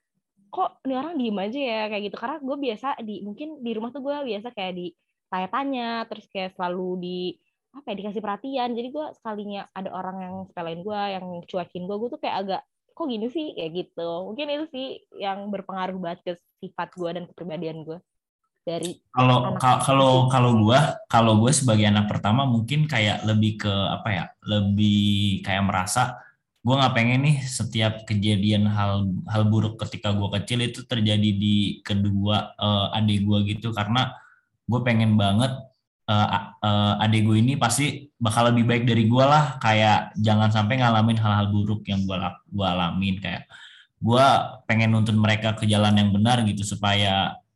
kok 0.49 0.81
ini 0.85 0.95
orang 0.97 1.15
diem 1.21 1.39
aja 1.39 1.61
ya? 1.61 1.83
Kayak 1.93 2.03
gitu. 2.09 2.17
Karena 2.17 2.37
gue 2.41 2.57
biasa 2.57 2.89
di 3.05 3.15
mungkin 3.21 3.49
di 3.61 3.71
rumah 3.77 3.91
tuh 3.93 4.03
gue 4.03 4.17
biasa 4.33 4.49
kayak 4.57 4.73
di 4.77 4.87
tanya-tanya 5.29 6.09
terus 6.09 6.25
kayak 6.33 6.57
selalu 6.57 6.89
di 7.05 7.19
apa 7.75 7.87
ya 7.93 7.97
dikasih 8.01 8.23
perhatian. 8.25 8.71
Jadi 8.73 8.89
gue 8.89 9.07
sekalinya 9.19 9.63
ada 9.77 9.91
orang 9.93 10.17
yang 10.25 10.35
sepelein 10.49 10.81
gue 10.81 11.01
yang 11.15 11.27
cuekin 11.45 11.85
gue 11.85 11.97
gue 12.01 12.09
tuh 12.09 12.21
kayak 12.21 12.37
agak 12.47 12.63
kok 12.97 13.07
gini 13.07 13.27
sih? 13.29 13.47
Kayak 13.53 13.71
gitu. 13.77 14.11
Mungkin 14.33 14.47
itu 14.49 14.67
sih 14.73 14.87
yang 15.21 15.53
berpengaruh 15.53 15.99
banget 16.01 16.21
ke 16.25 16.33
sifat 16.65 16.89
gue 16.97 17.11
dan 17.13 17.25
kepribadian 17.29 17.85
gue 17.85 17.99
dari 18.69 18.91
Kalau 19.17 19.57
kalau 19.57 20.13
kecil. 20.29 20.29
kalau 20.29 20.51
gua 20.61 20.81
kalau 21.09 21.33
gue 21.41 21.53
sebagai 21.57 21.89
anak 21.89 22.05
pertama 22.13 22.45
mungkin 22.45 22.85
kayak 22.85 23.25
lebih 23.25 23.57
ke 23.65 23.73
apa 23.73 24.09
ya 24.13 24.25
lebih 24.45 25.41
kayak 25.41 25.65
merasa 25.65 26.21
gue 26.59 26.75
nggak 26.77 26.93
pengen 26.93 27.21
nih 27.25 27.37
setiap 27.41 28.05
kejadian 28.05 28.69
hal 28.69 29.09
hal 29.25 29.49
buruk 29.49 29.81
ketika 29.81 30.13
gue 30.13 30.29
kecil 30.37 30.59
itu 30.61 30.85
terjadi 30.85 31.31
di 31.33 31.81
kedua 31.81 32.53
eh, 32.61 32.87
adik 33.01 33.25
gue 33.25 33.39
gitu. 33.57 33.73
Karena 33.73 34.13
gue 34.69 34.81
pengen 34.85 35.17
banget 35.17 35.57
a- 36.09 36.53
eh, 36.61 37.05
adik 37.09 37.25
gue 37.25 37.37
ini 37.41 37.57
pasti 37.57 38.13
bakal 38.21 38.53
lebih 38.53 38.69
baik 38.69 38.85
dari 38.85 39.09
gue 39.09 39.25
lah. 39.25 39.57
Kayak 39.65 40.13
jangan 40.21 40.53
sampai 40.53 40.77
ngalamin 40.83 41.17
hal-hal 41.17 41.49
buruk 41.49 41.89
yang 41.89 42.05
gue 42.05 42.17
gua 42.53 42.67
alamin. 42.77 43.17
Kayak 43.17 43.49
gue 43.97 44.27
pengen 44.69 44.93
nuntun 44.93 45.17
mereka 45.17 45.57
ke 45.57 45.65
jalan 45.65 45.97
yang 45.97 46.11
benar 46.13 46.45
gitu 46.45 46.69
supaya 46.69 47.33
su- 47.33 47.48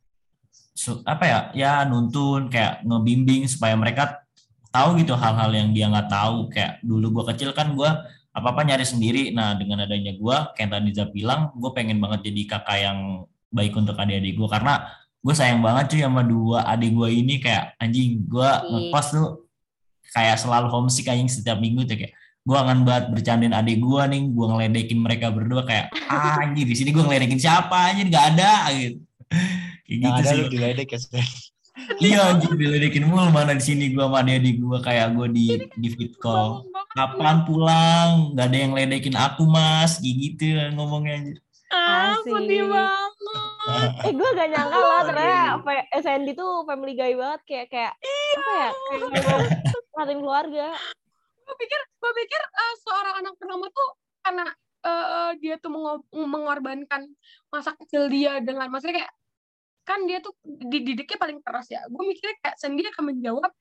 apa 1.05 1.23
ya 1.23 1.39
ya 1.53 1.71
nuntun 1.85 2.49
kayak 2.49 2.81
ngebimbing 2.81 3.45
supaya 3.45 3.77
mereka 3.77 4.25
tahu 4.73 4.97
gitu 4.97 5.13
hal-hal 5.13 5.53
yang 5.53 5.69
dia 5.69 5.85
nggak 5.87 6.09
tahu. 6.09 6.49
Kayak 6.49 6.81
dulu 6.81 7.21
gua 7.21 7.33
kecil 7.33 7.53
kan 7.53 7.77
gua 7.77 8.03
apa 8.33 8.47
apa 8.49 8.61
nyari 8.65 8.81
sendiri. 8.83 9.29
Nah 9.31 9.53
dengan 9.53 9.85
adanya 9.85 10.17
gua 10.17 10.49
kayak 10.57 10.73
tadi 10.73 10.89
Zap 10.97 11.13
bilang 11.13 11.53
gue 11.53 11.69
pengen 11.77 12.01
banget 12.01 12.33
jadi 12.33 12.41
kakak 12.49 12.77
yang 12.81 12.99
baik 13.53 13.73
untuk 13.77 13.93
adik-adik 13.93 14.33
gua. 14.33 14.49
Karena 14.49 14.73
gue 15.23 15.31
sayang 15.31 15.61
banget 15.63 15.95
cuy 15.95 16.01
sama 16.03 16.21
dua 16.25 16.65
adik 16.65 16.91
gua 16.97 17.07
ini. 17.13 17.37
Kayak 17.37 17.77
anjing 17.77 18.25
gua 18.25 18.65
Iya. 18.65 18.89
ngekos 18.89 19.07
tuh 19.13 19.27
kayak 20.09 20.37
selalu 20.41 20.67
homesick 20.73 21.05
anjing 21.05 21.29
setiap 21.29 21.61
minggu 21.61 21.85
tuh. 21.85 22.01
Kayak 22.01 22.17
gue 22.43 22.57
akan 22.59 22.77
banget 22.83 23.05
bercandain 23.13 23.53
adik 23.53 23.77
gua 23.77 24.09
nih. 24.09 24.25
Gue 24.25 24.45
ngeledekin 24.49 24.99
mereka 24.99 25.29
berdua 25.29 25.61
kayak 25.69 25.93
ah, 26.09 26.41
anjir 26.41 26.65
di 26.65 26.73
sini 26.73 26.89
gue 26.89 27.05
ngeledekin 27.05 27.37
siapa? 27.37 27.93
Anjir 27.93 28.09
nggak 28.09 28.25
ada. 28.33 28.73
Gitu 28.73 28.97
kayak 29.93 30.01
Yang 30.01 30.13
gitu 30.17 30.21
ada 30.21 30.29
sih 30.29 30.37
lu 30.41 30.45
diledek 30.49 30.89
ya. 30.89 30.99
Iya 31.97 32.19
anjir 32.29 32.53
diledekin 32.53 33.03
mulu 33.09 33.33
mana 33.33 33.57
di 33.57 33.63
sini 33.65 33.89
gua 33.89 34.05
sama 34.05 34.21
adik 34.21 34.61
gua 34.61 34.77
kayak 34.77 35.17
gua 35.17 35.25
di 35.25 35.57
di 35.73 35.87
fit 35.89 36.13
call. 36.21 36.69
Kapan 36.93 37.41
pulang? 37.49 38.37
Gak 38.37 38.53
ada 38.53 38.57
yang 38.61 38.77
ledekin 38.77 39.17
aku 39.17 39.49
mas, 39.49 39.97
gitu 39.97 40.53
ngomongnya 40.77 41.17
anjir. 41.17 41.37
ah 41.73 42.13
sedih 42.21 42.69
banget 42.69 43.13
eh 44.05 44.13
gue 44.13 44.29
gak 44.37 44.45
nyangka 44.45 44.77
Aduh. 44.77 45.01
ternyata 45.09 45.73
SND 46.05 46.37
tuh 46.37 46.61
family 46.69 46.93
guy 46.93 47.17
banget 47.17 47.41
kayak 47.49 47.67
kayak 47.73 47.93
apa 48.37 48.51
ya 48.53 48.69
kayak 48.69 49.01
perhatiin 49.89 50.21
keluarga 50.21 50.69
gue 51.43 51.55
pikir 51.57 51.79
gue 51.97 52.11
pikir 52.13 52.41
eh, 52.45 52.73
seorang 52.85 53.15
anak 53.25 53.33
pertama 53.41 53.65
tuh 53.73 53.89
karena 54.21 54.45
eh, 54.85 55.05
eh, 55.17 55.31
dia 55.41 55.55
tuh 55.57 55.73
mengo- 55.73 56.05
mengorbankan 56.13 57.09
masa 57.49 57.73
kecil 57.73 58.05
dia 58.05 58.37
dengan 58.37 58.69
maksudnya 58.69 59.01
kayak 59.01 59.13
kan 59.83 60.03
dia 60.07 60.23
tuh 60.23 60.33
dididiknya 60.43 61.17
paling 61.19 61.39
keras 61.43 61.67
ya. 61.71 61.83
Gue 61.91 62.03
mikirnya 62.07 62.35
kayak 62.39 62.57
sendiri 62.59 62.87
akan 62.95 63.15
menjawab 63.15 63.51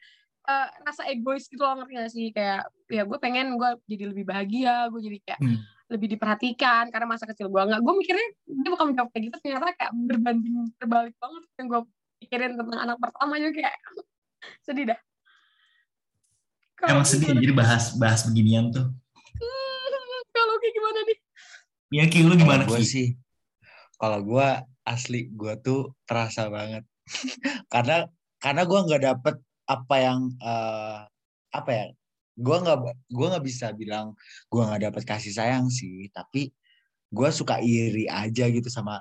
eh, 0.42 0.68
rasa 0.82 1.06
egois 1.06 1.46
gitu 1.46 1.62
loh 1.62 1.78
ngerti 1.82 1.92
gak 1.98 2.10
sih? 2.10 2.26
Kayak 2.34 2.70
ya 2.90 3.02
gue 3.06 3.18
pengen 3.18 3.54
gue 3.58 3.70
jadi 3.86 4.04
lebih 4.10 4.24
bahagia 4.26 4.88
gue 4.90 5.00
jadi 5.02 5.18
kayak 5.22 5.40
Hmm. 5.42 5.58
lebih 5.92 6.08
diperhatikan 6.16 6.88
karena 6.88 7.04
masa 7.04 7.28
kecil 7.28 7.52
gue 7.52 7.60
nggak 7.60 7.84
gue 7.84 7.94
mikirnya 8.00 8.26
dia 8.48 8.70
bakal 8.72 8.86
menjawab 8.88 9.12
kayak 9.12 9.28
gitu 9.28 9.36
ternyata 9.44 9.76
kayak 9.76 9.92
berbanding 9.92 10.56
terbalik 10.80 11.12
banget 11.20 11.42
yang 11.60 11.66
gue 11.68 11.80
pikirin 12.24 12.52
tentang 12.56 12.80
anak 12.80 12.96
pertama 12.96 13.36
juga 13.36 13.52
kayak 13.60 13.76
sedih 14.66 14.84
dah. 14.94 15.00
Kalau 16.80 16.98
Emang 16.98 17.06
sedih 17.06 17.28
jadi 17.36 17.54
bahas 17.54 17.92
bahas 18.00 18.24
beginian 18.24 18.72
tuh. 18.72 18.88
kalau 20.36 20.54
kayak 20.64 20.74
gimana 20.74 20.98
nih? 21.06 21.18
Ya 21.92 22.04
Ki 22.08 22.24
lu 22.24 22.34
gimana 22.40 22.64
sih 22.80 23.20
kalau 24.02 24.18
gue 24.18 24.48
asli 24.86 25.30
gue 25.32 25.54
tuh 25.62 25.94
terasa 26.08 26.48
banget. 26.52 26.84
Karena 27.72 28.06
karena 28.42 28.62
gue 28.66 28.78
nggak 28.86 29.02
dapet 29.06 29.36
apa 29.70 29.96
yang 30.02 30.20
eh, 30.42 31.00
apa 31.54 31.70
ya 31.70 31.86
gue 32.32 32.56
nggak 32.64 32.78
gue 33.06 33.26
nggak 33.30 33.44
bisa 33.46 33.70
bilang 33.70 34.18
gue 34.50 34.62
nggak 34.66 34.82
dapet 34.90 35.02
kasih 35.06 35.30
sayang 35.30 35.70
sih 35.70 36.10
tapi 36.10 36.50
gue 37.12 37.28
suka 37.30 37.62
iri 37.62 38.10
aja 38.10 38.50
gitu 38.50 38.66
sama 38.66 38.98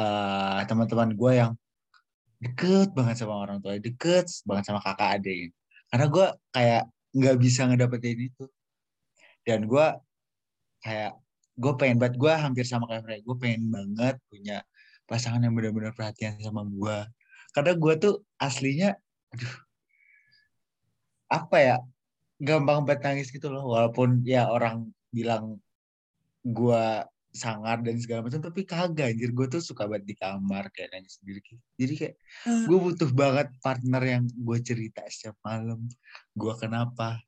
eh, 0.00 0.60
teman-teman 0.64 1.12
gue 1.12 1.32
yang 1.36 1.52
deket 2.40 2.88
banget 2.96 3.20
sama 3.20 3.36
orang 3.36 3.60
tua 3.60 3.76
deket 3.76 4.26
banget 4.48 4.64
sama 4.72 4.80
kakak 4.80 5.20
adik. 5.20 5.52
Karena 5.92 6.06
gue 6.08 6.26
kayak 6.54 6.82
nggak 7.16 7.36
bisa 7.36 7.60
ngedapetin 7.68 8.18
itu. 8.32 8.44
Dan 9.44 9.68
gue 9.68 9.86
kayak 10.84 11.12
gue 11.60 11.72
pengen 11.76 11.96
banget 12.00 12.16
gue 12.16 12.32
hampir 12.32 12.64
sama 12.64 12.88
kayak 12.88 13.20
gue 13.20 13.36
pengen 13.36 13.68
banget 13.68 14.16
punya 14.32 14.64
pasangan 15.10 15.42
yang 15.42 15.52
benar-benar 15.58 15.90
perhatian 15.90 16.38
sama 16.38 16.62
gue 16.62 16.98
karena 17.50 17.72
gue 17.74 17.94
tuh 17.98 18.14
aslinya 18.38 18.94
aduh 19.34 19.54
apa 21.30 21.56
ya 21.58 21.76
gampang 22.40 22.88
banget 22.88 23.00
nangis 23.04 23.28
gitu 23.30 23.52
loh. 23.52 23.68
Walaupun 23.68 24.24
ya 24.24 24.48
orang 24.48 24.88
bilang 25.12 25.60
gue 26.42 26.84
sangar 27.30 27.78
dan 27.86 27.94
segala 28.02 28.26
macam 28.26 28.42
tapi 28.42 28.66
kagak 28.66 29.14
anjir. 29.14 29.30
Gue 29.30 29.46
tuh 29.46 29.62
suka 29.62 29.86
banget 29.86 30.08
di 30.08 30.14
kamar 30.18 30.72
kayak 30.74 30.90
nangis 30.96 31.20
sendiri 31.20 31.38
jadi 31.78 31.94
kayak 31.94 32.14
Hmm. 32.40 32.64
gue 32.66 32.78
butuh 32.80 33.10
banget 33.12 33.52
partner 33.60 34.02
yang 34.02 34.24
gue 34.24 34.58
cerita 34.64 35.04
setiap 35.12 35.36
malam 35.44 35.84
gue 36.34 36.52
kenapa 36.56 37.20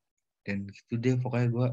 dan 0.42 0.66
gitu 0.66 0.97
deh. 0.99 1.14
Pokoknya 1.21 1.49
gue 1.53 1.68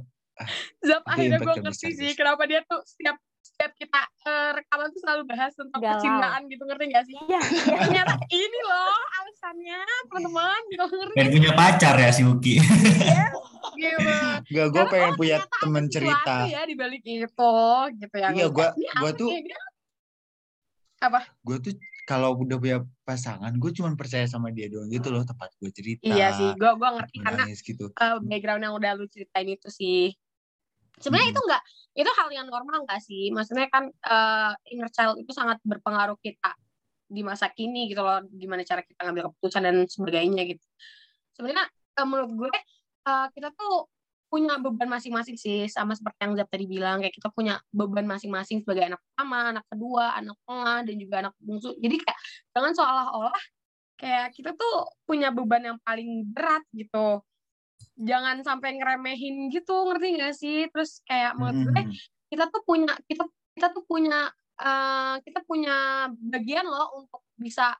Zap 0.83 1.03
Itu 1.03 1.09
akhirnya 1.09 1.39
gue 1.39 1.55
ngerti 1.63 1.89
sih 1.95 2.11
kenapa 2.15 2.43
dia 2.47 2.63
tuh 2.67 2.83
setiap 2.83 3.17
setiap 3.59 3.75
kita 3.75 4.01
eh, 4.23 4.51
rekaman 4.55 4.87
tuh 4.95 5.01
selalu 5.03 5.23
bahas 5.27 5.51
tentang 5.51 5.83
Galau. 5.83 5.91
percintaan 5.99 6.41
gitu 6.47 6.63
ngerti 6.63 6.85
gak 6.95 7.03
sih? 7.11 7.15
iya 7.27 7.41
iya. 7.43 7.75
Ternyata 7.83 8.15
ini 8.31 8.59
loh 8.63 8.95
alasannya 9.19 9.81
teman-teman 10.07 10.61
gitu 10.71 10.83
ngerti 10.87 11.15
Pengen 11.19 11.31
punya 11.35 11.51
pacar 11.59 11.95
ya 11.99 12.09
si 12.15 12.23
Uki. 12.23 12.55
gitu. 13.75 14.15
Gak, 14.55 14.67
gue 14.71 14.83
pengen 14.87 15.11
oh, 15.11 15.17
punya 15.19 15.37
sesuatu 15.43 15.91
cerita. 15.91 16.35
ya 16.47 16.61
di 16.63 16.75
balik 16.79 17.03
itu 17.03 17.27
gitu 17.99 18.15
ya. 18.15 18.27
Iya, 18.31 18.47
gua 18.47 18.71
apa 18.71 19.09
tuh-? 19.19 19.27
Dia 19.27 21.07
Gue 21.43 21.57
tuh 21.59 21.75
kalau 22.07 22.39
udah 22.39 22.55
punya 22.63 22.79
pasangan, 23.03 23.51
gue 23.59 23.71
cuma 23.75 23.91
percaya 23.99 24.23
sama 24.23 24.55
dia 24.55 24.71
doang 24.71 24.87
gitu 24.87 25.11
loh, 25.11 25.27
tempat 25.27 25.51
gue 25.59 25.67
cerita. 25.75 26.07
Iya 26.07 26.31
sih, 26.31 26.49
gue 26.55 26.71
gua 26.79 26.95
ngerti 26.95 27.15
karena 27.27 27.43
gitu. 27.51 27.91
eh, 27.91 28.17
background 28.23 28.63
yang 28.63 28.73
udah 28.79 28.91
lu 28.95 29.03
ceritain 29.11 29.51
itu 29.51 29.67
sih. 29.67 30.15
Sebenarnya 30.99 31.31
Mhm. 31.31 31.35
itu 31.35 31.41
enggak 31.47 31.63
itu 31.99 32.11
hal 32.15 32.29
yang 32.31 32.47
normal 32.47 32.77
enggak 32.85 33.01
sih? 33.03 33.31
Maksudnya 33.33 33.67
kan 33.71 33.87
eh, 33.89 34.51
inner 34.71 34.89
child 34.93 35.15
itu 35.19 35.31
sangat 35.35 35.57
berpengaruh 35.65 36.15
kita 36.21 36.53
di 37.09 37.21
masa 37.25 37.49
kini 37.49 37.89
gitu 37.89 38.05
loh, 38.05 38.21
gimana 38.29 38.61
cara 38.67 38.85
kita 38.85 39.01
ngambil 39.09 39.33
keputusan 39.33 39.61
dan 39.65 39.75
sebagainya 39.89 40.43
gitu. 40.45 40.65
Sebenarnya 41.35 41.65
eh, 41.71 42.05
menurut 42.07 42.31
gue 42.35 42.51
eh, 43.09 43.27
kita 43.35 43.49
tuh 43.55 43.89
punya 44.29 44.61
beban 44.61 44.85
masing-masing 44.85 45.33
sih, 45.41 45.65
sama 45.65 45.97
seperti 45.97 46.21
yang 46.21 46.37
Zap 46.37 46.53
tadi 46.53 46.69
bilang, 46.69 47.01
kayak 47.01 47.17
kita 47.17 47.33
punya 47.33 47.57
beban 47.73 48.05
masing-masing 48.05 48.61
sebagai 48.61 48.85
anak 48.93 49.01
pertama, 49.01 49.57
anak 49.57 49.65
kedua, 49.73 50.13
anak 50.21 50.37
tengah, 50.45 50.77
dan 50.85 50.95
juga 51.01 51.15
anak 51.25 51.33
bungsu. 51.41 51.73
Jadi 51.81 51.95
kayak 51.97 52.19
jangan 52.53 52.71
seolah-olah 52.77 53.37
kayak 53.99 54.31
kita 54.37 54.53
tuh 54.55 54.73
punya 55.03 55.33
beban 55.33 55.65
yang 55.65 55.77
paling 55.81 56.23
berat 56.29 56.61
gitu 56.71 57.19
jangan 57.99 58.41
sampai 58.43 58.79
ngeremehin 58.79 59.51
gitu 59.51 59.73
ngerti 59.87 60.07
gak 60.19 60.33
sih? 60.35 60.57
Terus 60.71 61.01
kayak 61.07 61.35
menurut 61.35 61.57
gue 61.59 61.83
Hmm. 61.85 61.93
kita 62.29 62.45
tuh 62.53 62.61
punya 62.63 62.93
kita 63.09 63.23
kita 63.57 63.67
tuh 63.73 63.83
punya 63.87 64.29
eh, 64.59 65.15
kita 65.23 65.39
punya 65.47 66.07
bagian 66.31 66.67
loh 66.67 66.87
untuk 66.99 67.23
bisa 67.39 67.75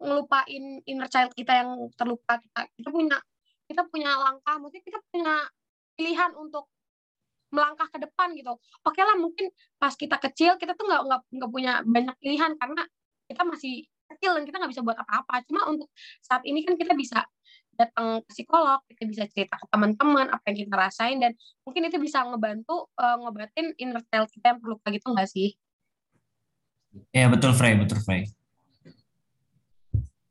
ngelupain 0.00 0.82
inner 0.88 1.08
child 1.12 1.32
kita 1.36 1.52
yang 1.64 1.70
terluka. 1.96 2.40
Kita 2.40 2.60
kita 2.76 2.88
punya 2.90 3.16
kita 3.68 3.82
punya 3.88 4.10
langkah 4.20 4.56
maksudnya 4.60 4.84
kita 4.84 5.00
punya 5.08 5.34
pilihan 5.96 6.32
untuk 6.36 6.68
melangkah 7.54 7.86
ke 7.86 7.98
depan 8.02 8.34
gitu. 8.34 8.50
Oke 8.82 9.00
lah 9.00 9.14
mungkin 9.14 9.48
pas 9.78 9.94
kita 9.94 10.18
kecil 10.18 10.58
kita 10.58 10.74
tuh 10.74 10.84
nggak 10.90 11.02
nggak 11.06 11.20
nggak 11.38 11.50
punya 11.54 11.72
banyak 11.86 12.16
pilihan 12.18 12.52
karena 12.58 12.82
kita 13.30 13.42
masih 13.46 13.86
kecil 14.10 14.36
dan 14.36 14.42
kita 14.44 14.56
nggak 14.58 14.72
bisa 14.74 14.82
buat 14.82 14.98
apa-apa. 14.98 15.46
Cuma 15.48 15.70
untuk 15.70 15.88
saat 16.20 16.42
ini 16.44 16.66
kan 16.66 16.74
kita 16.76 16.92
bisa 16.98 17.22
datang 17.74 18.22
ke 18.24 18.30
psikolog 18.32 18.80
kita 18.88 19.02
bisa 19.06 19.24
cerita 19.30 19.54
ke 19.58 19.66
teman-teman 19.68 20.30
apa 20.30 20.44
yang 20.50 20.56
kita 20.66 20.74
rasain 20.74 21.18
dan 21.20 21.34
mungkin 21.62 21.90
itu 21.90 21.98
bisa 21.98 22.22
ngebantu 22.24 22.88
eh, 22.96 23.16
ngobatin 23.20 23.66
inner 23.76 24.02
child 24.08 24.30
kita 24.30 24.54
yang 24.54 24.58
terluka 24.62 24.86
gitu 24.90 25.06
nggak 25.12 25.28
sih 25.30 25.54
Ya 27.10 27.26
betul 27.26 27.50
Frey, 27.54 27.74
betul 27.74 27.98
Frey. 28.02 28.30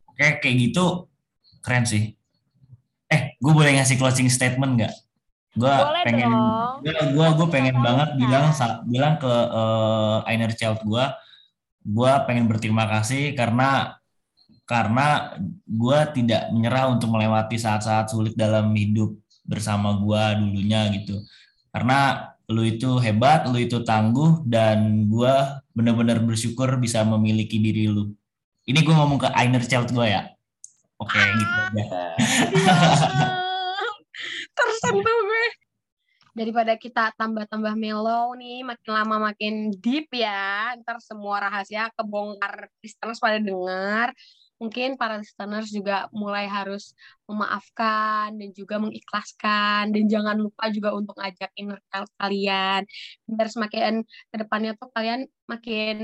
Oke, 0.08 0.40
kayak 0.40 0.56
gitu 0.56 1.12
keren 1.64 1.84
sih. 1.84 2.16
Eh, 3.12 3.36
gue 3.38 3.54
boleh 3.54 3.76
ngasih 3.76 4.00
closing 4.00 4.32
statement 4.32 4.80
nggak? 4.80 4.94
Gue 5.54 5.70
pengen, 6.02 6.34
gue 6.82 6.94
gue 7.14 7.28
gue 7.38 7.48
pengen 7.52 7.78
Kasih 7.78 7.86
banget 7.86 8.10
bilang 8.18 8.46
bilang 8.90 9.16
ke 9.22 9.34
eh, 9.34 10.34
inner 10.34 10.54
child 10.56 10.82
gue, 10.82 11.06
gue 11.84 12.12
pengen 12.26 12.46
berterima 12.48 12.88
kasih 12.90 13.36
karena 13.36 14.00
karena 14.74 15.38
gue 15.70 16.00
tidak 16.18 16.50
menyerah 16.50 16.90
untuk 16.90 17.14
melewati 17.14 17.62
saat-saat 17.62 18.10
sulit 18.10 18.34
dalam 18.34 18.74
hidup 18.74 19.14
bersama 19.46 19.94
gue 20.02 20.22
dulunya 20.42 20.90
gitu. 20.98 21.22
Karena 21.70 22.34
lu 22.50 22.66
itu 22.66 22.98
hebat, 22.98 23.46
lu 23.46 23.62
itu 23.62 23.86
tangguh, 23.86 24.42
dan 24.50 25.06
gue 25.06 25.34
benar-benar 25.78 26.26
bersyukur 26.26 26.74
bisa 26.82 27.06
memiliki 27.06 27.62
diri 27.62 27.86
lu. 27.86 28.10
Ini 28.66 28.82
gue 28.82 28.96
ngomong 28.98 29.22
ke 29.22 29.30
inner 29.46 29.62
child 29.62 29.94
gue 29.94 30.10
ya. 30.10 30.26
Oke, 30.98 31.22
gitu 31.22 31.58
aja. 31.70 31.86
tersentuh 34.54 35.02
gue 35.26 35.46
daripada 36.34 36.74
kita 36.78 37.14
tambah-tambah 37.14 37.78
mellow 37.78 38.34
nih 38.34 38.66
makin 38.66 38.90
lama 38.90 39.30
makin 39.30 39.70
deep 39.78 40.10
ya 40.14 40.74
ntar 40.82 40.98
semua 40.98 41.46
rahasia 41.46 41.94
kebongkar 41.94 42.70
listeners 42.82 43.22
pada 43.22 43.38
dengar 43.38 44.14
mungkin 44.64 44.96
para 44.96 45.20
listeners 45.20 45.68
juga 45.76 46.08
mulai 46.16 46.48
harus 46.48 46.96
memaafkan 47.28 48.32
dan 48.32 48.50
juga 48.56 48.80
mengikhlaskan 48.80 49.92
dan 49.92 50.04
jangan 50.08 50.40
lupa 50.40 50.72
juga 50.72 50.96
untuk 50.96 51.20
ngajak 51.20 51.52
inner 51.60 51.84
child 51.92 52.08
kalian 52.16 52.88
biar 53.28 53.48
semakin 53.52 54.08
ke 54.08 54.36
depannya 54.40 54.72
tuh 54.80 54.88
kalian 54.96 55.28
makin 55.52 55.98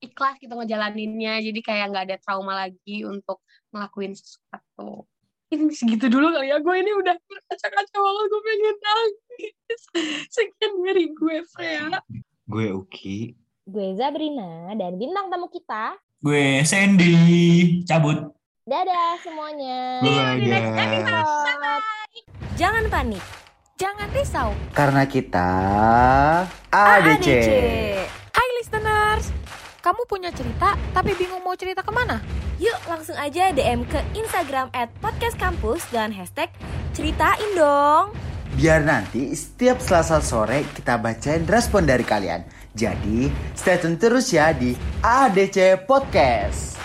ikhlas 0.00 0.36
gitu 0.40 0.52
ngejalaninnya. 0.54 1.40
Jadi 1.40 1.60
kayak 1.64 1.92
nggak 1.92 2.04
ada 2.12 2.16
trauma 2.20 2.54
lagi 2.54 3.04
untuk 3.04 3.42
ngelakuin 3.72 4.14
sesuatu. 4.14 5.08
Ini 5.46 5.70
segitu 5.70 6.10
dulu 6.10 6.34
kali 6.34 6.50
ya. 6.50 6.58
Gue 6.58 6.82
ini 6.82 6.90
udah 6.90 7.14
berkaca-kaca 7.14 7.96
banget 7.96 8.24
gue 8.26 8.42
pengen 8.42 8.76
nangis. 8.82 9.82
Sekian 10.34 10.72
dari 10.82 11.04
gue 11.14 11.36
Freya 11.46 12.02
Gue 12.46 12.66
Uki. 12.74 13.34
Gue 13.66 13.94
Zabrina 13.98 14.74
dan 14.74 14.98
bintang 14.98 15.30
tamu 15.30 15.50
kita. 15.50 15.94
Gue 16.16 16.64
Sandy, 16.64 17.12
cabut. 17.84 18.16
Dadah 18.64 19.20
semuanya. 19.20 20.00
Gue 20.00 20.16
aja. 20.16 21.12
Jangan 22.56 22.88
panik, 22.88 23.20
jangan 23.76 24.08
risau. 24.16 24.56
Karena 24.72 25.04
kita 25.04 25.50
AADC. 26.72 27.28
Hai 28.32 28.48
listeners, 28.56 29.28
kamu 29.84 30.08
punya 30.08 30.32
cerita 30.32 30.72
tapi 30.96 31.12
bingung 31.20 31.44
mau 31.44 31.52
cerita 31.52 31.84
ke 31.84 31.92
mana? 31.92 32.24
Yuk 32.56 32.80
langsung 32.88 33.20
aja 33.20 33.52
DM 33.52 33.84
ke 33.84 34.00
Instagram 34.16 34.72
at 34.72 34.88
Podcast 35.04 35.36
Kampus 35.36 35.84
dengan 35.92 36.16
hashtag 36.16 36.48
ceritain 36.96 37.52
dong. 37.52 38.16
Biar 38.56 38.88
nanti 38.88 39.36
setiap 39.36 39.84
selasa 39.84 40.24
sore 40.24 40.64
kita 40.72 40.96
bacain 40.96 41.44
respon 41.44 41.84
dari 41.84 42.08
kalian. 42.08 42.40
Jadi 42.72 43.28
stay 43.52 43.76
tune 43.76 44.00
terus 44.00 44.32
ya 44.32 44.56
di 44.56 44.72
AADC 45.04 45.84
Podcast. 45.84 46.75